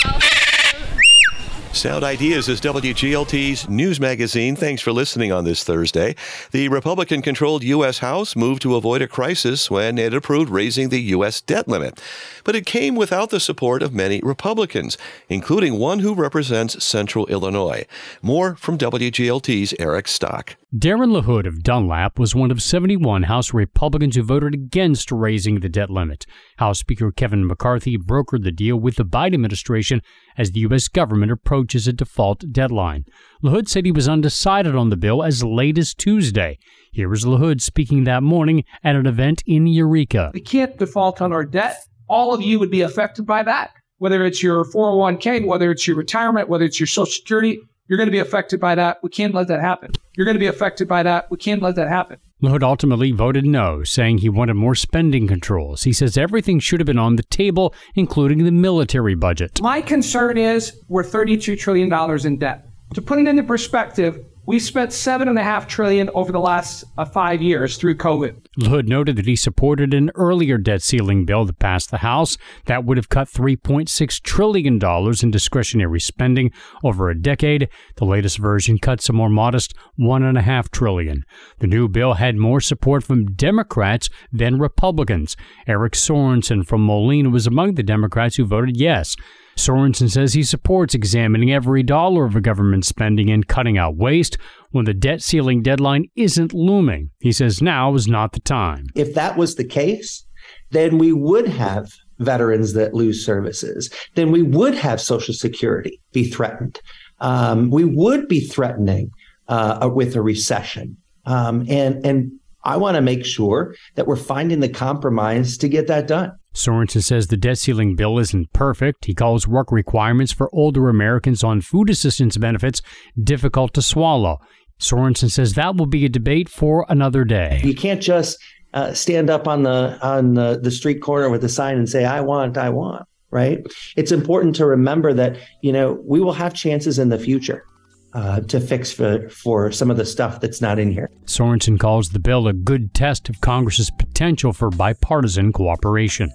Sound 1.73 2.03
Ideas 2.03 2.47
is 2.49 2.61
WGLT's 2.61 3.67
news 3.67 3.99
magazine. 3.99 4.55
Thanks 4.55 4.81
for 4.81 4.91
listening 4.91 5.31
on 5.31 5.43
this 5.43 5.63
Thursday. 5.63 6.15
The 6.51 6.69
Republican 6.69 7.23
controlled 7.23 7.63
U.S. 7.63 7.97
House 7.97 8.35
moved 8.35 8.61
to 8.61 8.75
avoid 8.75 9.01
a 9.01 9.07
crisis 9.07 9.71
when 9.71 9.97
it 9.97 10.13
approved 10.13 10.51
raising 10.51 10.89
the 10.89 11.01
U.S. 11.01 11.41
debt 11.41 11.67
limit. 11.67 11.99
But 12.43 12.55
it 12.55 12.65
came 12.65 12.95
without 12.95 13.29
the 13.29 13.39
support 13.39 13.81
of 13.83 13.93
many 13.93 14.19
Republicans, 14.21 14.97
including 15.29 15.79
one 15.79 15.99
who 15.99 16.13
represents 16.13 16.83
Central 16.83 17.25
Illinois. 17.27 17.85
More 18.21 18.55
from 18.55 18.77
WGLT's 18.77 19.73
Eric 19.79 20.07
Stock. 20.07 20.55
Darren 20.75 21.15
LaHood 21.15 21.45
of 21.45 21.61
Dunlap 21.61 22.17
was 22.17 22.33
one 22.33 22.49
of 22.49 22.61
71 22.61 23.23
House 23.23 23.53
Republicans 23.53 24.15
who 24.15 24.23
voted 24.23 24.55
against 24.55 25.11
raising 25.11 25.59
the 25.59 25.69
debt 25.69 25.91
limit. 25.91 26.25
House 26.57 26.79
Speaker 26.79 27.11
Kevin 27.11 27.45
McCarthy 27.45 27.95
brokered 27.95 28.43
the 28.43 28.51
deal 28.51 28.77
with 28.77 28.95
the 28.95 29.05
Biden 29.05 29.35
administration 29.35 30.01
as 30.35 30.51
the 30.51 30.61
U.S. 30.61 30.87
government 30.87 31.31
approaches 31.31 31.87
a 31.87 31.93
default 31.93 32.51
deadline. 32.51 33.05
LaHood 33.43 33.67
said 33.67 33.85
he 33.85 33.91
was 33.91 34.09
undecided 34.09 34.75
on 34.75 34.89
the 34.89 34.97
bill 34.97 35.21
as 35.21 35.43
late 35.43 35.77
as 35.77 35.93
Tuesday. 35.93 36.57
Here 36.91 37.09
was 37.09 37.23
LaHood 37.23 37.61
speaking 37.61 38.03
that 38.05 38.23
morning 38.23 38.63
at 38.83 38.95
an 38.95 39.05
event 39.05 39.43
in 39.45 39.67
Eureka. 39.67 40.31
We 40.33 40.41
can't 40.41 40.77
default 40.77 41.21
on 41.21 41.31
our 41.31 41.45
debt. 41.45 41.77
All 42.13 42.31
of 42.31 42.43
you 42.43 42.59
would 42.59 42.69
be 42.69 42.81
affected 42.81 43.25
by 43.25 43.41
that, 43.41 43.71
whether 43.97 44.23
it's 44.23 44.43
your 44.43 44.65
401k, 44.65 45.47
whether 45.47 45.71
it's 45.71 45.87
your 45.87 45.97
retirement, 45.97 46.47
whether 46.47 46.63
it's 46.63 46.79
your 46.79 46.85
Social 46.85 47.07
Security. 47.07 47.59
You're 47.87 47.97
going 47.97 48.07
to 48.07 48.11
be 48.11 48.19
affected 48.19 48.59
by 48.59 48.75
that. 48.75 48.99
We 49.01 49.09
can't 49.09 49.33
let 49.33 49.47
that 49.47 49.61
happen. 49.61 49.93
You're 50.15 50.25
going 50.25 50.35
to 50.35 50.39
be 50.39 50.45
affected 50.45 50.87
by 50.87 51.01
that. 51.01 51.31
We 51.31 51.37
can't 51.37 51.63
let 51.63 51.75
that 51.75 51.89
happen. 51.89 52.19
LaHood 52.43 52.61
ultimately 52.61 53.11
voted 53.11 53.47
no, 53.47 53.83
saying 53.83 54.19
he 54.19 54.29
wanted 54.29 54.53
more 54.53 54.75
spending 54.75 55.27
controls. 55.27 55.83
He 55.83 55.91
says 55.91 56.15
everything 56.15 56.59
should 56.59 56.79
have 56.79 56.85
been 56.85 56.99
on 56.99 57.15
the 57.15 57.23
table, 57.23 57.73
including 57.95 58.43
the 58.43 58.51
military 58.51 59.15
budget. 59.15 59.59
My 59.59 59.81
concern 59.81 60.37
is 60.37 60.79
we're 60.89 61.03
$32 61.03 61.57
trillion 61.57 61.91
in 62.27 62.37
debt. 62.37 62.67
To 62.93 63.01
put 63.01 63.17
it 63.17 63.27
into 63.27 63.41
perspective, 63.41 64.23
we 64.45 64.59
spent 64.59 64.91
seven 64.91 65.27
and 65.27 65.39
a 65.39 65.43
half 65.43 65.67
trillion 65.67 66.09
over 66.13 66.31
the 66.31 66.39
last 66.39 66.83
uh, 66.97 67.05
five 67.05 67.41
years 67.41 67.77
through 67.77 67.95
COVID. 67.95 68.45
LaHood 68.59 68.87
noted 68.87 69.15
that 69.15 69.25
he 69.25 69.35
supported 69.35 69.93
an 69.93 70.11
earlier 70.15 70.57
debt 70.57 70.81
ceiling 70.81 71.25
bill 71.25 71.45
that 71.45 71.59
passed 71.59 71.91
the 71.91 71.99
House 71.99 72.37
that 72.65 72.83
would 72.83 72.97
have 72.97 73.09
cut 73.09 73.29
$3.6 73.29 74.21
trillion 74.21 74.79
in 75.23 75.31
discretionary 75.31 75.99
spending 75.99 76.51
over 76.83 77.09
a 77.09 77.19
decade. 77.19 77.69
The 77.95 78.05
latest 78.05 78.37
version 78.37 78.77
cuts 78.77 79.09
a 79.09 79.13
more 79.13 79.29
modest 79.29 79.73
1.5 79.99 80.69
trillion. 80.71 81.23
The 81.59 81.67
new 81.67 81.87
bill 81.87 82.15
had 82.15 82.35
more 82.35 82.61
support 82.61 83.03
from 83.03 83.33
Democrats 83.33 84.09
than 84.31 84.59
Republicans. 84.59 85.37
Eric 85.67 85.93
Sorensen 85.93 86.65
from 86.65 86.85
Moline 86.85 87.31
was 87.31 87.47
among 87.47 87.75
the 87.75 87.83
Democrats 87.83 88.35
who 88.35 88.45
voted 88.45 88.77
yes. 88.77 89.15
Sorensen 89.55 90.09
says 90.09 90.33
he 90.33 90.43
supports 90.43 90.95
examining 90.95 91.51
every 91.51 91.83
dollar 91.83 92.25
of 92.25 92.41
government 92.41 92.85
spending 92.85 93.29
and 93.29 93.47
cutting 93.47 93.77
out 93.77 93.95
waste 93.95 94.37
when 94.71 94.85
the 94.85 94.93
debt 94.93 95.21
ceiling 95.21 95.61
deadline 95.61 96.05
isn't 96.15 96.53
looming. 96.53 97.11
He 97.19 97.31
says 97.31 97.61
now 97.61 97.93
is 97.93 98.07
not 98.07 98.31
the 98.33 98.39
time. 98.39 98.85
If 98.95 99.13
that 99.13 99.37
was 99.37 99.55
the 99.55 99.63
case, 99.63 100.25
then 100.71 100.97
we 100.97 101.13
would 101.13 101.47
have 101.47 101.91
veterans 102.19 102.73
that 102.73 102.93
lose 102.93 103.25
services. 103.25 103.89
Then 104.15 104.31
we 104.31 104.41
would 104.41 104.75
have 104.75 104.99
Social 104.99 105.33
Security 105.33 106.01
be 106.11 106.29
threatened. 106.29 106.79
Um, 107.19 107.69
we 107.69 107.85
would 107.85 108.27
be 108.27 108.41
threatening 108.41 109.11
uh, 109.47 109.89
with 109.93 110.15
a 110.15 110.21
recession. 110.21 110.97
Um, 111.25 111.65
and 111.69 112.05
and 112.05 112.31
I 112.63 112.77
want 112.77 112.95
to 112.95 113.01
make 113.01 113.25
sure 113.25 113.75
that 113.95 114.07
we're 114.07 114.15
finding 114.15 114.59
the 114.59 114.69
compromise 114.69 115.57
to 115.57 115.67
get 115.67 115.87
that 115.87 116.07
done. 116.07 116.31
Sorensen 116.53 117.03
says 117.03 117.27
the 117.27 117.37
debt 117.37 117.57
ceiling 117.57 117.95
bill 117.95 118.19
isn't 118.19 118.53
perfect. 118.53 119.05
He 119.05 119.15
calls 119.15 119.47
work 119.47 119.71
requirements 119.71 120.31
for 120.31 120.53
older 120.53 120.87
Americans 120.87 121.43
on 121.43 121.61
food 121.61 121.89
assistance 121.89 122.37
benefits 122.37 122.81
difficult 123.21 123.73
to 123.73 123.81
swallow. 123.81 124.39
Sorensen 124.79 125.31
says 125.31 125.53
that 125.53 125.75
will 125.75 125.87
be 125.87 126.05
a 126.05 126.09
debate 126.09 126.49
for 126.49 126.85
another 126.89 127.23
day. 127.23 127.61
You 127.63 127.75
can't 127.75 128.01
just 128.01 128.37
uh, 128.73 128.93
stand 128.93 129.29
up 129.29 129.47
on 129.47 129.63
the 129.63 129.97
on 130.01 130.33
the, 130.33 130.59
the 130.61 130.71
street 130.71 131.01
corner 131.01 131.29
with 131.29 131.43
a 131.43 131.49
sign 131.49 131.77
and 131.77 131.89
say, 131.89 132.05
"I 132.05 132.21
want, 132.21 132.57
I 132.57 132.69
want." 132.69 133.07
Right? 133.29 133.65
It's 133.95 134.11
important 134.11 134.55
to 134.57 134.65
remember 134.65 135.13
that 135.13 135.37
you 135.61 135.71
know 135.71 135.99
we 136.05 136.19
will 136.19 136.33
have 136.33 136.53
chances 136.53 136.99
in 136.99 137.09
the 137.09 137.17
future 137.17 137.65
uh, 138.13 138.41
to 138.41 138.59
fix 138.59 138.91
for, 138.91 139.29
for 139.29 139.71
some 139.71 139.89
of 139.89 139.97
the 139.97 140.05
stuff 140.05 140.39
that's 140.39 140.61
not 140.61 140.79
in 140.79 140.91
here. 140.91 141.09
Sorensen 141.25 141.79
calls 141.79 142.09
the 142.09 142.19
bill 142.19 142.47
a 142.47 142.53
good 142.53 142.93
test 142.93 143.29
of 143.29 143.41
Congress's 143.41 143.89
potential 143.89 144.53
for 144.53 144.69
bipartisan 144.69 145.51
cooperation. 145.51 146.31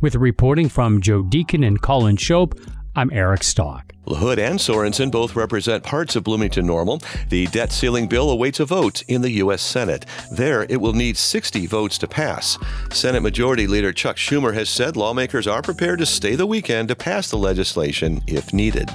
With 0.00 0.14
reporting 0.16 0.68
from 0.68 1.00
Joe 1.00 1.22
Deacon 1.22 1.62
and 1.62 1.80
Collin 1.80 2.16
Schopp, 2.16 2.58
I'm 2.94 3.10
Eric 3.12 3.42
Stock. 3.42 3.92
LaHood 4.06 4.38
and 4.38 4.58
Sorensen 4.58 5.10
both 5.10 5.36
represent 5.36 5.84
parts 5.84 6.16
of 6.16 6.24
Bloomington 6.24 6.66
Normal. 6.66 7.00
The 7.28 7.46
debt 7.46 7.72
ceiling 7.72 8.08
bill 8.08 8.30
awaits 8.30 8.60
a 8.60 8.64
vote 8.64 9.02
in 9.06 9.22
the 9.22 9.30
U.S. 9.30 9.62
Senate. 9.62 10.04
There, 10.30 10.64
it 10.64 10.80
will 10.80 10.92
need 10.92 11.16
60 11.16 11.66
votes 11.66 11.96
to 11.98 12.08
pass. 12.08 12.58
Senate 12.90 13.22
Majority 13.22 13.66
Leader 13.66 13.92
Chuck 13.92 14.16
Schumer 14.16 14.52
has 14.54 14.68
said 14.68 14.96
lawmakers 14.96 15.46
are 15.46 15.62
prepared 15.62 16.00
to 16.00 16.06
stay 16.06 16.34
the 16.34 16.46
weekend 16.46 16.88
to 16.88 16.96
pass 16.96 17.30
the 17.30 17.38
legislation 17.38 18.20
if 18.26 18.52
needed. 18.52 18.90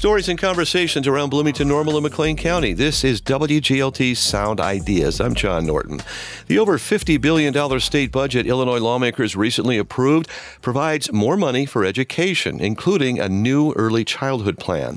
Stories 0.00 0.30
and 0.30 0.38
conversations 0.38 1.06
around 1.06 1.28
Bloomington, 1.28 1.68
Normal, 1.68 1.94
and 1.98 2.02
McLean 2.02 2.34
County. 2.34 2.72
This 2.72 3.04
is 3.04 3.20
WGLT's 3.20 4.18
Sound 4.18 4.58
Ideas. 4.58 5.20
I'm 5.20 5.34
John 5.34 5.66
Norton. 5.66 6.00
The 6.46 6.58
over 6.58 6.78
$50 6.78 7.20
billion 7.20 7.80
state 7.80 8.10
budget 8.10 8.46
Illinois 8.46 8.78
lawmakers 8.78 9.36
recently 9.36 9.76
approved 9.76 10.26
provides 10.62 11.12
more 11.12 11.36
money 11.36 11.66
for 11.66 11.84
education, 11.84 12.60
including 12.60 13.20
a 13.20 13.28
new 13.28 13.72
early 13.72 14.06
childhood 14.06 14.58
plan. 14.58 14.96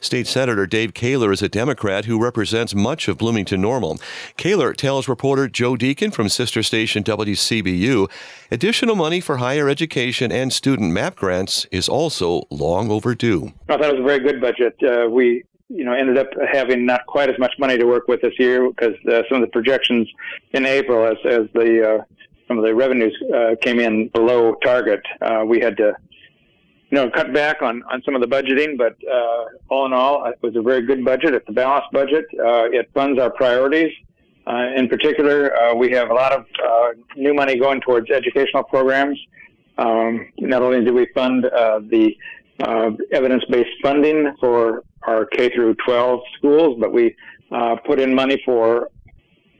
State 0.00 0.26
Senator 0.26 0.66
Dave 0.66 0.94
Koehler 0.94 1.32
is 1.32 1.42
a 1.42 1.48
Democrat 1.48 2.04
who 2.04 2.22
represents 2.22 2.74
much 2.74 3.08
of 3.08 3.18
Bloomington 3.18 3.60
Normal. 3.60 3.98
Koehler 4.36 4.76
tells 4.76 5.08
reporter 5.08 5.48
Joe 5.48 5.76
Deacon 5.76 6.10
from 6.10 6.28
sister 6.28 6.62
station 6.62 7.02
WCBU 7.02 8.10
additional 8.50 8.94
money 8.94 9.20
for 9.20 9.38
higher 9.38 9.68
education 9.68 10.30
and 10.30 10.52
student 10.52 10.92
MAP 10.92 11.16
grants 11.16 11.66
is 11.70 11.88
also 11.88 12.42
long 12.50 12.90
overdue. 12.90 13.52
I 13.68 13.76
thought 13.76 13.86
it 13.86 13.92
was 13.94 14.00
a 14.00 14.06
very 14.06 14.20
good 14.20 14.40
budget. 14.40 14.76
Uh, 14.82 15.08
we 15.10 15.44
you 15.68 15.84
know, 15.84 15.92
ended 15.92 16.16
up 16.16 16.28
having 16.50 16.86
not 16.86 17.06
quite 17.06 17.28
as 17.28 17.38
much 17.38 17.52
money 17.58 17.76
to 17.76 17.84
work 17.84 18.08
with 18.08 18.22
this 18.22 18.32
year 18.38 18.70
because 18.70 18.94
uh, 19.06 19.22
some 19.28 19.42
of 19.42 19.42
the 19.42 19.52
projections 19.52 20.08
in 20.52 20.64
April, 20.64 21.04
as 21.06 21.18
as 21.26 21.46
the 21.52 21.98
uh, 21.98 22.04
some 22.46 22.58
of 22.58 22.64
the 22.64 22.74
revenues 22.74 23.14
uh, 23.34 23.54
came 23.60 23.78
in 23.78 24.08
below 24.08 24.54
target, 24.64 25.02
uh, 25.20 25.44
we 25.46 25.60
had 25.60 25.76
to, 25.76 25.94
you 26.90 26.96
know, 26.96 27.10
cut 27.10 27.32
back 27.32 27.62
on 27.62 27.82
on 27.90 28.02
some 28.02 28.14
of 28.14 28.20
the 28.20 28.26
budgeting. 28.26 28.76
But 28.78 28.96
uh, 29.10 29.44
all 29.68 29.86
in 29.86 29.92
all, 29.92 30.24
it 30.26 30.38
was 30.42 30.56
a 30.56 30.62
very 30.62 30.82
good 30.82 31.04
budget. 31.04 31.34
It's 31.34 31.48
a 31.48 31.52
balanced 31.52 31.92
budget. 31.92 32.26
Uh, 32.38 32.70
it 32.70 32.90
funds 32.94 33.20
our 33.20 33.30
priorities. 33.30 33.92
Uh, 34.46 34.68
in 34.74 34.88
particular, 34.88 35.54
uh, 35.54 35.74
we 35.74 35.90
have 35.90 36.08
a 36.10 36.14
lot 36.14 36.32
of 36.32 36.46
uh, 36.64 36.88
new 37.16 37.34
money 37.34 37.58
going 37.58 37.82
towards 37.82 38.10
educational 38.10 38.62
programs. 38.64 39.18
Um, 39.76 40.32
not 40.38 40.62
only 40.62 40.84
do 40.84 40.94
we 40.94 41.06
fund 41.14 41.44
uh, 41.44 41.80
the 41.80 42.16
uh, 42.60 42.90
evidence-based 43.12 43.70
funding 43.82 44.34
for 44.40 44.84
our 45.02 45.26
K 45.26 45.50
through 45.50 45.76
12 45.86 46.20
schools, 46.38 46.78
but 46.80 46.92
we 46.92 47.14
uh, 47.52 47.76
put 47.86 48.00
in 48.00 48.14
money 48.14 48.40
for 48.44 48.90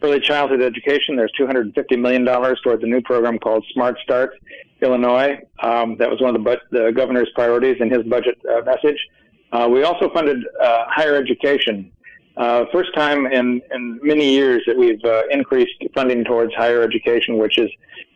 early 0.03 0.21
childhood 0.21 0.63
education. 0.63 1.17
There's 1.17 1.33
$250 1.39 1.99
million 1.99 2.25
towards 2.25 2.83
a 2.83 2.87
new 2.87 3.01
program 3.03 3.39
called 3.39 3.65
Smart 3.73 3.99
Start 4.03 4.33
Illinois. 4.81 5.39
Um, 5.63 5.97
that 5.99 6.09
was 6.09 6.21
one 6.21 6.35
of 6.37 6.43
the, 6.43 6.57
the 6.71 6.93
governor's 6.93 7.31
priorities 7.35 7.77
in 7.81 7.91
his 7.91 8.05
budget 8.05 8.39
uh, 8.49 8.63
message. 8.65 8.99
Uh, 9.53 9.69
we 9.71 9.83
also 9.83 10.11
funded 10.13 10.39
uh, 10.63 10.85
higher 10.89 11.17
education. 11.17 11.91
Uh, 12.37 12.67
first 12.73 12.95
time 12.95 13.27
in, 13.27 13.61
in 13.75 13.99
many 14.03 14.31
years 14.31 14.63
that 14.67 14.77
we've 14.77 15.05
uh, 15.05 15.23
increased 15.31 15.83
funding 15.95 16.23
towards 16.25 16.55
higher 16.55 16.83
education, 16.83 17.39
which 17.39 17.59
is 17.59 17.71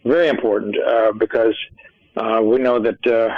very 0.05 0.29
important 0.29 0.77
because 1.19 1.55
we 2.43 2.59
know 2.59 2.79
that 2.81 3.33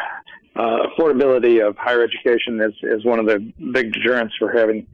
uh, 0.57 0.87
affordability 0.97 1.67
of 1.67 1.77
higher 1.77 2.03
education 2.03 2.61
is, 2.61 2.75
is 2.83 3.05
one 3.05 3.19
of 3.19 3.27
the 3.27 3.39
big 3.73 3.93
deterrents 3.93 4.35
for 4.39 4.53
having 4.53 4.87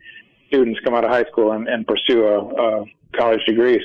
students 0.49 0.81
come 0.85 0.95
out 0.95 1.05
of 1.05 1.11
high 1.11 1.25
school 1.25 1.53
and, 1.53 1.69
and 1.69 1.87
pursue 1.87 2.25
a, 2.25 2.39
a 2.39 2.85
college 3.13 3.41
degrees. 3.47 3.83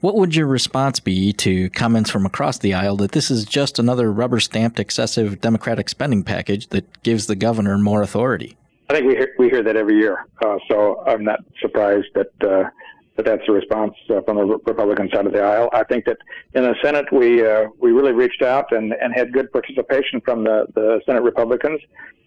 What 0.00 0.14
would 0.14 0.36
your 0.36 0.46
response 0.46 1.00
be 1.00 1.32
to 1.34 1.70
comments 1.70 2.08
from 2.08 2.24
across 2.24 2.58
the 2.58 2.72
aisle 2.72 2.96
that 2.98 3.12
this 3.12 3.32
is 3.32 3.44
just 3.44 3.80
another 3.80 4.12
rubber 4.12 4.38
stamped 4.38 4.78
excessive 4.78 5.40
Democratic 5.40 5.88
spending 5.88 6.22
package 6.22 6.68
that 6.68 7.02
gives 7.02 7.26
the 7.26 7.34
governor 7.34 7.76
more 7.78 8.02
authority? 8.02 8.56
I 8.88 8.94
think 8.94 9.06
we 9.06 9.16
hear, 9.16 9.34
we 9.38 9.50
hear 9.50 9.62
that 9.64 9.76
every 9.76 9.96
year, 9.96 10.26
uh, 10.44 10.58
so 10.70 11.02
I'm 11.04 11.24
not 11.24 11.40
surprised 11.60 12.06
that 12.14 12.30
uh, 12.48 12.70
that 13.16 13.24
that's 13.24 13.42
the 13.46 13.52
response 13.52 13.94
uh, 14.08 14.20
from 14.22 14.36
the 14.36 14.44
Republican 14.44 15.10
side 15.12 15.26
of 15.26 15.32
the 15.32 15.42
aisle. 15.42 15.68
I 15.72 15.82
think 15.82 16.04
that 16.04 16.18
in 16.54 16.62
the 16.62 16.74
Senate 16.82 17.12
we 17.12 17.44
uh, 17.44 17.66
we 17.80 17.90
really 17.90 18.12
reached 18.12 18.42
out 18.42 18.70
and, 18.70 18.92
and 18.92 19.12
had 19.12 19.32
good 19.32 19.52
participation 19.52 20.20
from 20.20 20.44
the, 20.44 20.66
the 20.74 21.00
Senate 21.04 21.22
Republicans. 21.22 21.80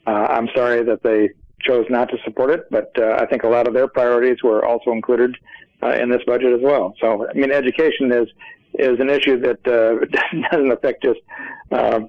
Uh, 0.05 0.27
I'm 0.29 0.49
sorry 0.53 0.83
that 0.83 1.01
they 1.03 1.29
chose 1.65 1.85
not 1.89 2.09
to 2.09 2.17
support 2.23 2.49
it, 2.51 2.69
but 2.69 2.91
uh, 2.97 3.17
I 3.19 3.25
think 3.25 3.43
a 3.43 3.47
lot 3.47 3.67
of 3.67 3.73
their 3.73 3.87
priorities 3.87 4.37
were 4.43 4.65
also 4.65 4.91
included 4.91 5.35
uh, 5.83 5.91
in 5.91 6.09
this 6.09 6.21
budget 6.25 6.53
as 6.53 6.61
well. 6.61 6.93
So 6.99 7.27
I 7.27 7.33
mean, 7.33 7.51
education 7.51 8.11
is 8.11 8.27
is 8.75 8.99
an 8.99 9.09
issue 9.09 9.39
that 9.41 9.59
uh, 9.67 10.05
doesn't 10.51 10.71
affect 10.71 11.03
just 11.03 11.19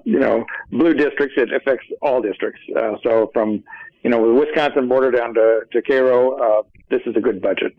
you 0.05 0.19
know 0.19 0.45
blue 0.71 0.93
districts; 0.93 1.35
it 1.37 1.53
affects 1.53 1.85
all 2.01 2.21
districts. 2.21 2.61
so 3.03 3.29
from 3.33 3.63
you 4.03 4.09
know 4.09 4.25
the 4.27 4.33
Wisconsin 4.33 4.87
border 4.87 5.11
down 5.11 5.33
to 5.33 5.61
to 5.71 5.81
Cairo, 5.81 6.65
this 6.89 7.01
is 7.05 7.15
a 7.15 7.21
good 7.21 7.41
budget. 7.41 7.73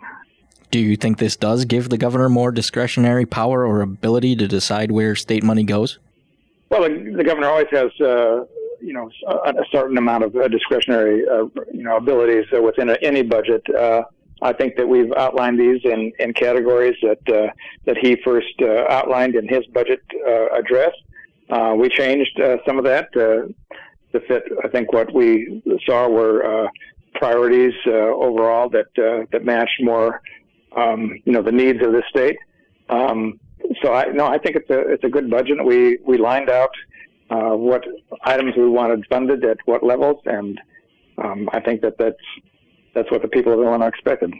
Do 0.74 0.80
you 0.80 0.96
think 0.96 1.18
this 1.18 1.36
does 1.36 1.66
give 1.66 1.88
the 1.88 1.96
governor 1.96 2.28
more 2.28 2.50
discretionary 2.50 3.26
power 3.26 3.64
or 3.64 3.80
ability 3.80 4.34
to 4.34 4.48
decide 4.48 4.90
where 4.90 5.14
state 5.14 5.44
money 5.44 5.62
goes? 5.62 6.00
Well, 6.68 6.82
the, 6.82 7.14
the 7.16 7.22
governor 7.22 7.46
always 7.46 7.68
has, 7.70 7.92
uh, 8.00 8.44
you 8.84 8.92
know, 8.92 9.10
a, 9.26 9.50
a, 9.50 9.64
certain 9.72 9.98
amount 9.98 10.24
of 10.24 10.36
uh, 10.36 10.48
discretionary, 10.48 11.24
uh, 11.28 11.44
you 11.72 11.82
know, 11.82 11.96
abilities 11.96 12.46
within 12.52 12.90
a, 12.90 12.96
any 13.02 13.22
budget. 13.22 13.62
Uh, 13.74 14.02
I 14.42 14.52
think 14.52 14.76
that 14.76 14.86
we've 14.86 15.12
outlined 15.12 15.58
these 15.58 15.80
in, 15.84 16.12
in 16.18 16.34
categories 16.34 16.96
that 17.02 17.28
uh, 17.28 17.52
that 17.86 17.96
he 17.98 18.16
first 18.24 18.54
uh, 18.60 18.84
outlined 18.90 19.36
in 19.36 19.48
his 19.48 19.64
budget 19.66 20.02
address. 20.52 20.92
we 21.76 21.88
changed 21.88 22.40
some 22.66 22.78
of 22.78 22.84
that 22.84 23.12
to 23.12 23.54
fit. 24.28 24.44
I 24.62 24.68
think 24.68 24.92
what 24.92 25.12
we 25.14 25.62
saw 25.86 26.08
were 26.08 26.68
priorities 27.14 27.74
overall 27.86 28.68
that 28.70 28.86
that 29.32 29.44
matched 29.44 29.80
more 29.82 30.20
um, 30.76 31.20
you 31.24 31.32
know, 31.32 31.42
the 31.42 31.52
needs 31.52 31.82
of 31.84 31.92
the 31.92 32.02
state. 32.08 32.36
Um, 32.88 33.40
so 33.82 33.92
I 33.94 34.06
no, 34.12 34.26
I 34.26 34.38
think 34.38 34.56
it's 34.56 34.70
a 34.70 34.78
it's 34.92 35.04
a 35.04 35.08
good 35.08 35.30
budget. 35.30 35.64
We 35.64 35.98
we 36.04 36.18
lined 36.18 36.50
out 36.50 36.70
uh, 37.30 37.50
what 37.50 37.84
items 38.24 38.54
we 38.56 38.68
wanted 38.68 39.04
funded 39.08 39.44
at 39.44 39.58
what 39.66 39.82
levels, 39.82 40.20
and 40.26 40.60
um, 41.18 41.48
I 41.52 41.60
think 41.60 41.82
that 41.82 41.98
that's 41.98 42.16
that's 42.94 43.10
what 43.10 43.22
the 43.22 43.28
people 43.28 43.52
of 43.52 43.60
Illinois 43.60 43.86
expected. 43.88 44.32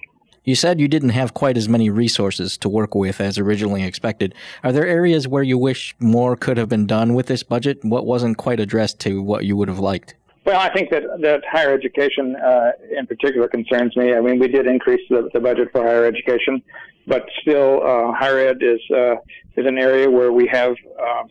You 0.44 0.54
said 0.54 0.78
you 0.78 0.88
didn't 0.88 1.10
have 1.10 1.32
quite 1.32 1.56
as 1.56 1.70
many 1.70 1.88
resources 1.88 2.58
to 2.58 2.68
work 2.68 2.94
with 2.94 3.18
as 3.18 3.38
originally 3.38 3.82
expected. 3.82 4.34
Are 4.62 4.72
there 4.72 4.86
areas 4.86 5.26
where 5.26 5.42
you 5.42 5.56
wish 5.56 5.96
more 5.98 6.36
could 6.36 6.58
have 6.58 6.68
been 6.68 6.86
done 6.86 7.14
with 7.14 7.26
this 7.26 7.42
budget? 7.42 7.78
What 7.82 8.04
wasn't 8.04 8.36
quite 8.36 8.60
addressed 8.60 9.00
to 9.00 9.22
what 9.22 9.46
you 9.46 9.56
would 9.56 9.68
have 9.68 9.78
liked? 9.78 10.14
Well, 10.44 10.60
I 10.60 10.70
think 10.74 10.90
that, 10.90 11.04
that 11.22 11.42
higher 11.50 11.72
education 11.72 12.36
uh, 12.36 12.72
in 12.94 13.06
particular 13.06 13.48
concerns 13.48 13.96
me. 13.96 14.12
I 14.12 14.20
mean, 14.20 14.38
we 14.38 14.48
did 14.48 14.66
increase 14.66 15.00
the, 15.08 15.30
the 15.32 15.40
budget 15.40 15.68
for 15.72 15.82
higher 15.82 16.04
education, 16.04 16.62
but 17.06 17.24
still, 17.40 17.80
uh, 17.82 18.12
higher 18.12 18.38
ed 18.48 18.58
is 18.60 18.80
uh, 18.94 19.14
is 19.56 19.66
an 19.66 19.78
area 19.78 20.10
where 20.10 20.32
we 20.32 20.46
have 20.48 20.74
um, 21.00 21.30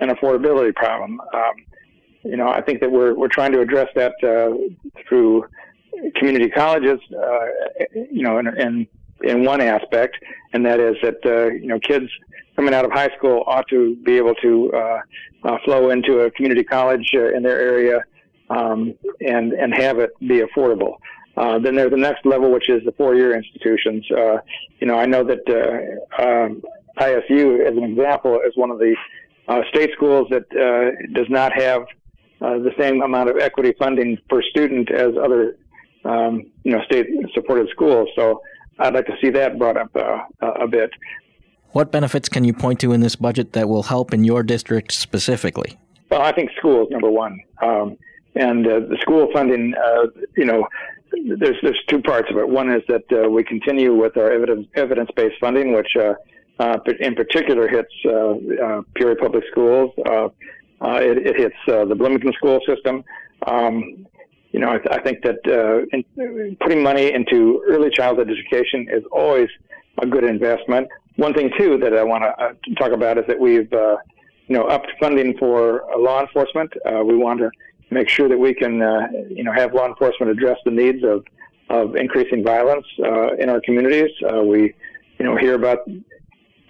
an 0.00 0.10
affordability 0.10 0.74
problem. 0.74 1.20
Um, 1.32 1.54
you 2.24 2.36
know, 2.36 2.48
I 2.48 2.60
think 2.62 2.80
that 2.80 2.90
we're 2.90 3.14
we're 3.14 3.28
trying 3.28 3.52
to 3.52 3.60
address 3.60 3.88
that 3.94 4.12
uh, 4.22 4.56
through 5.08 5.44
community 6.16 6.48
colleges. 6.48 6.98
Uh, 7.12 7.46
you 8.10 8.22
know, 8.22 8.38
in, 8.38 8.46
in 8.58 8.86
in 9.22 9.44
one 9.44 9.60
aspect, 9.60 10.16
and 10.52 10.64
that 10.66 10.80
is 10.80 10.96
that 11.02 11.18
uh, 11.24 11.48
you 11.50 11.66
know 11.66 11.78
kids 11.78 12.06
coming 12.56 12.74
out 12.74 12.84
of 12.84 12.92
high 12.92 13.10
school 13.16 13.44
ought 13.46 13.68
to 13.68 13.96
be 14.04 14.16
able 14.16 14.34
to 14.36 14.70
flow 15.64 15.90
into 15.90 16.20
a 16.20 16.30
community 16.30 16.64
college 16.64 17.10
in 17.12 17.42
their 17.42 17.60
area 17.60 18.00
um, 18.50 18.94
and 19.20 19.52
and 19.52 19.74
have 19.74 19.98
it 19.98 20.10
be 20.20 20.42
affordable. 20.42 20.96
Uh, 21.36 21.58
then 21.58 21.74
there's 21.74 21.90
the 21.90 21.96
next 21.96 22.24
level, 22.24 22.52
which 22.52 22.68
is 22.68 22.84
the 22.84 22.92
four-year 22.92 23.36
institutions. 23.36 24.06
Uh, 24.10 24.38
you 24.78 24.86
know, 24.86 24.96
I 24.96 25.06
know 25.06 25.24
that 25.24 25.42
uh, 25.48 26.22
um, 26.22 26.62
ISU, 26.98 27.66
as 27.66 27.76
an 27.76 27.82
example, 27.82 28.40
is 28.46 28.56
one 28.56 28.70
of 28.70 28.78
the 28.78 28.94
uh, 29.48 29.60
state 29.68 29.90
schools 29.94 30.28
that 30.30 30.44
uh, 30.52 30.90
does 31.12 31.28
not 31.28 31.52
have 31.52 31.82
uh, 32.40 32.58
the 32.58 32.72
same 32.78 33.02
amount 33.02 33.30
of 33.30 33.36
equity 33.38 33.74
funding 33.78 34.18
per 34.28 34.42
student 34.42 34.90
as 34.90 35.12
other, 35.22 35.56
um, 36.04 36.50
you 36.62 36.72
know, 36.72 36.82
state-supported 36.84 37.68
schools. 37.70 38.08
So 38.16 38.42
I'd 38.78 38.94
like 38.94 39.06
to 39.06 39.16
see 39.22 39.30
that 39.30 39.58
brought 39.58 39.76
up 39.76 39.94
a 40.40 40.66
bit. 40.66 40.90
What 41.70 41.90
benefits 41.90 42.28
can 42.28 42.44
you 42.44 42.52
point 42.52 42.78
to 42.80 42.92
in 42.92 43.00
this 43.00 43.16
budget 43.16 43.52
that 43.52 43.68
will 43.68 43.82
help 43.84 44.14
in 44.14 44.22
your 44.24 44.42
district 44.42 44.92
specifically? 44.92 45.76
Well, 46.10 46.22
I 46.22 46.32
think 46.32 46.50
schools 46.56 46.88
number 46.90 47.10
one. 47.10 47.40
Um, 47.60 47.96
and 48.36 48.66
uh, 48.66 48.80
the 48.80 48.96
school 49.00 49.28
funding, 49.32 49.74
uh, 49.74 50.06
you 50.36 50.44
know, 50.44 50.66
there's 51.12 51.56
there's 51.62 51.80
two 51.88 52.00
parts 52.00 52.30
of 52.30 52.36
it. 52.36 52.48
One 52.48 52.70
is 52.70 52.82
that 52.88 53.04
uh, 53.12 53.28
we 53.28 53.44
continue 53.44 53.94
with 53.94 54.16
our 54.16 54.30
evidence 54.30 54.66
evidence 54.74 55.10
based 55.16 55.36
funding, 55.40 55.72
which 55.72 55.96
uh, 56.58 56.78
in 57.00 57.14
particular 57.14 57.68
hits 57.68 57.92
uh, 58.04 58.10
uh, 58.10 58.82
Peoria 58.94 59.16
Public 59.16 59.44
Schools. 59.50 59.92
Uh, 60.06 60.28
uh, 60.80 60.98
it, 61.00 61.26
it 61.26 61.36
hits 61.36 61.56
the 61.66 61.94
Bloomington 61.94 62.32
school 62.34 62.60
system. 62.66 63.04
Um, 63.46 64.06
you 64.52 64.60
know, 64.60 64.70
I, 64.70 64.78
th- 64.78 64.88
I 64.90 65.00
think 65.00 65.22
that 65.22 65.86
in, 65.92 66.56
putting 66.60 66.82
money 66.82 67.12
into 67.12 67.64
early 67.68 67.90
childhood 67.90 68.30
education 68.30 68.86
is 68.90 69.02
always 69.10 69.48
a 69.98 70.06
good 70.06 70.24
investment. 70.24 70.88
One 71.16 71.34
thing 71.34 71.50
too 71.58 71.78
that 71.78 71.96
I 71.96 72.02
want 72.02 72.24
to 72.24 72.74
talk 72.74 72.92
about 72.92 73.18
is 73.18 73.24
that 73.26 73.38
we've 73.38 73.72
you 73.72 74.54
know 74.56 74.64
upped 74.64 74.92
funding 75.00 75.36
for 75.38 75.84
law 75.96 76.20
enforcement. 76.20 76.72
We 76.84 77.16
want 77.16 77.40
to 77.40 77.50
make 77.90 78.08
sure 78.08 78.28
that 78.28 78.38
we 78.38 78.54
can, 78.54 78.74
you 79.30 79.42
know, 79.42 79.52
have 79.52 79.74
law 79.74 79.86
enforcement 79.88 80.30
address 80.30 80.58
the 80.64 80.70
needs 80.70 81.02
of, 81.02 81.24
of 81.70 81.96
increasing 81.96 82.44
violence 82.44 82.86
uh, 83.02 83.34
in 83.34 83.48
our 83.48 83.60
communities. 83.60 84.10
Uh, 84.22 84.42
we, 84.42 84.74
you 85.18 85.24
know, 85.24 85.36
hear 85.36 85.54
about 85.54 85.78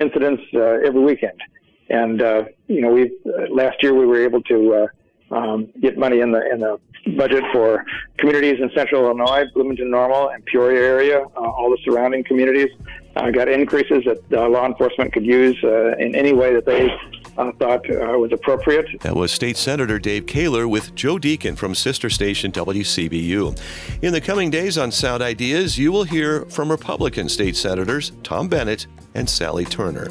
incidents 0.05 0.43
uh, 0.55 0.87
every 0.88 1.01
weekend, 1.01 1.40
and 1.88 2.23
uh, 2.23 2.45
you 2.69 2.81
know, 2.81 2.93
we 2.93 3.12
last 3.51 3.83
year 3.83 3.95
we 3.95 4.07
were 4.07 4.23
able 4.23 4.43
to 4.43 4.59
uh, 4.75 5.35
um, 5.37 5.69
get 5.81 5.99
money 5.99 6.21
in 6.21 6.31
the 6.33 6.43
in 6.53 6.61
the 6.61 6.79
budget 7.17 7.45
for 7.53 7.85
communities 8.19 8.57
in 8.61 8.71
Central 8.75 9.05
Illinois, 9.05 9.45
Bloomington 9.55 9.90
Normal, 9.90 10.31
and 10.31 10.45
Peoria 10.47 10.81
area, 10.81 11.19
all 11.37 11.71
the 11.71 11.79
surrounding 11.85 12.25
communities. 12.25 12.71
got 13.14 13.49
increases 13.49 14.05
that 14.07 14.51
law 14.51 14.67
enforcement 14.67 15.12
could 15.12 15.27
use 15.27 15.59
in 16.05 16.14
any 16.14 16.33
way 16.33 16.55
that 16.55 16.64
they 16.64 16.88
uh, 17.37 17.53
thought 17.53 17.88
uh, 17.90 18.18
was 18.18 18.33
appropriate. 18.33 18.87
That 19.01 19.16
was 19.16 19.33
State 19.33 19.57
Senator 19.57 19.99
Dave 19.99 20.27
Koehler 20.27 20.68
with 20.68 20.94
Joe 20.94 21.18
Deacon 21.18 21.57
from 21.57 21.75
sister 21.75 22.11
station 22.11 22.53
WCBU. 22.53 23.59
In 24.03 24.12
the 24.12 24.20
coming 24.20 24.51
days 24.51 24.79
on 24.79 24.90
Sound 24.92 25.23
Ideas, 25.23 25.79
you 25.79 25.92
will 25.92 26.05
hear 26.05 26.44
from 26.47 26.70
Republican 26.70 27.29
state 27.29 27.57
senators 27.57 28.12
Tom 28.23 28.49
Bennett 28.49 28.87
and 29.14 29.29
Sally 29.29 29.64
Turner. 29.64 30.09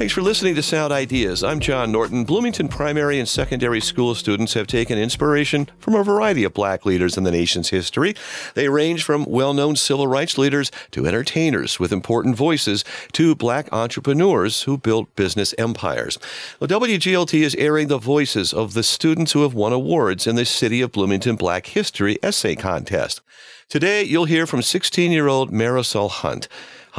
Thanks 0.00 0.14
for 0.14 0.22
listening 0.22 0.54
to 0.54 0.62
Sound 0.62 0.94
Ideas. 0.94 1.44
I'm 1.44 1.60
John 1.60 1.92
Norton. 1.92 2.24
Bloomington 2.24 2.68
primary 2.68 3.18
and 3.18 3.28
secondary 3.28 3.82
school 3.82 4.14
students 4.14 4.54
have 4.54 4.66
taken 4.66 4.98
inspiration 4.98 5.68
from 5.78 5.94
a 5.94 6.02
variety 6.02 6.42
of 6.42 6.54
black 6.54 6.86
leaders 6.86 7.18
in 7.18 7.24
the 7.24 7.30
nation's 7.30 7.68
history. 7.68 8.14
They 8.54 8.70
range 8.70 9.04
from 9.04 9.26
well 9.26 9.52
known 9.52 9.76
civil 9.76 10.06
rights 10.06 10.38
leaders 10.38 10.70
to 10.92 11.06
entertainers 11.06 11.78
with 11.78 11.92
important 11.92 12.34
voices 12.34 12.82
to 13.12 13.34
black 13.34 13.70
entrepreneurs 13.74 14.62
who 14.62 14.78
built 14.78 15.14
business 15.16 15.54
empires. 15.58 16.18
Well, 16.58 16.68
WGLT 16.68 17.42
is 17.42 17.54
airing 17.56 17.88
the 17.88 17.98
voices 17.98 18.54
of 18.54 18.72
the 18.72 18.82
students 18.82 19.32
who 19.32 19.42
have 19.42 19.52
won 19.52 19.74
awards 19.74 20.26
in 20.26 20.34
the 20.34 20.46
City 20.46 20.80
of 20.80 20.92
Bloomington 20.92 21.36
Black 21.36 21.66
History 21.66 22.18
Essay 22.22 22.54
Contest. 22.54 23.20
Today, 23.68 24.02
you'll 24.02 24.24
hear 24.24 24.46
from 24.46 24.62
16 24.62 25.12
year 25.12 25.28
old 25.28 25.52
Marisol 25.52 26.10
Hunt. 26.10 26.48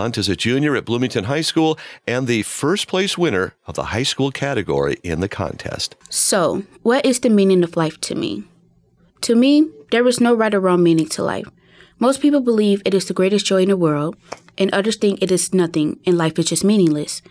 Hunt 0.01 0.17
is 0.17 0.29
a 0.29 0.35
junior 0.35 0.75
at 0.75 0.83
Bloomington 0.83 1.25
High 1.25 1.41
School 1.41 1.77
and 2.07 2.25
the 2.25 2.41
first 2.41 2.87
place 2.87 3.19
winner 3.19 3.53
of 3.67 3.75
the 3.75 3.93
high 3.93 4.01
school 4.01 4.31
category 4.31 4.97
in 5.03 5.19
the 5.19 5.29
contest. 5.29 5.95
So, 6.09 6.63
what 6.81 7.05
is 7.05 7.19
the 7.19 7.29
meaning 7.29 7.63
of 7.63 7.77
life 7.77 8.01
to 8.01 8.15
me? 8.15 8.45
To 9.21 9.35
me, 9.35 9.69
there 9.91 10.07
is 10.07 10.19
no 10.19 10.33
right 10.33 10.55
or 10.55 10.59
wrong 10.59 10.81
meaning 10.81 11.05
to 11.09 11.21
life. 11.21 11.45
Most 11.99 12.19
people 12.19 12.41
believe 12.41 12.81
it 12.83 12.95
is 12.95 13.05
the 13.05 13.13
greatest 13.13 13.45
joy 13.45 13.61
in 13.61 13.69
the 13.69 13.77
world, 13.77 14.17
and 14.57 14.73
others 14.73 14.95
think 14.95 15.21
it 15.21 15.31
is 15.31 15.53
nothing 15.53 15.99
and 16.03 16.17
life 16.17 16.39
is 16.39 16.45
just 16.45 16.63
meaningless. 16.63 17.21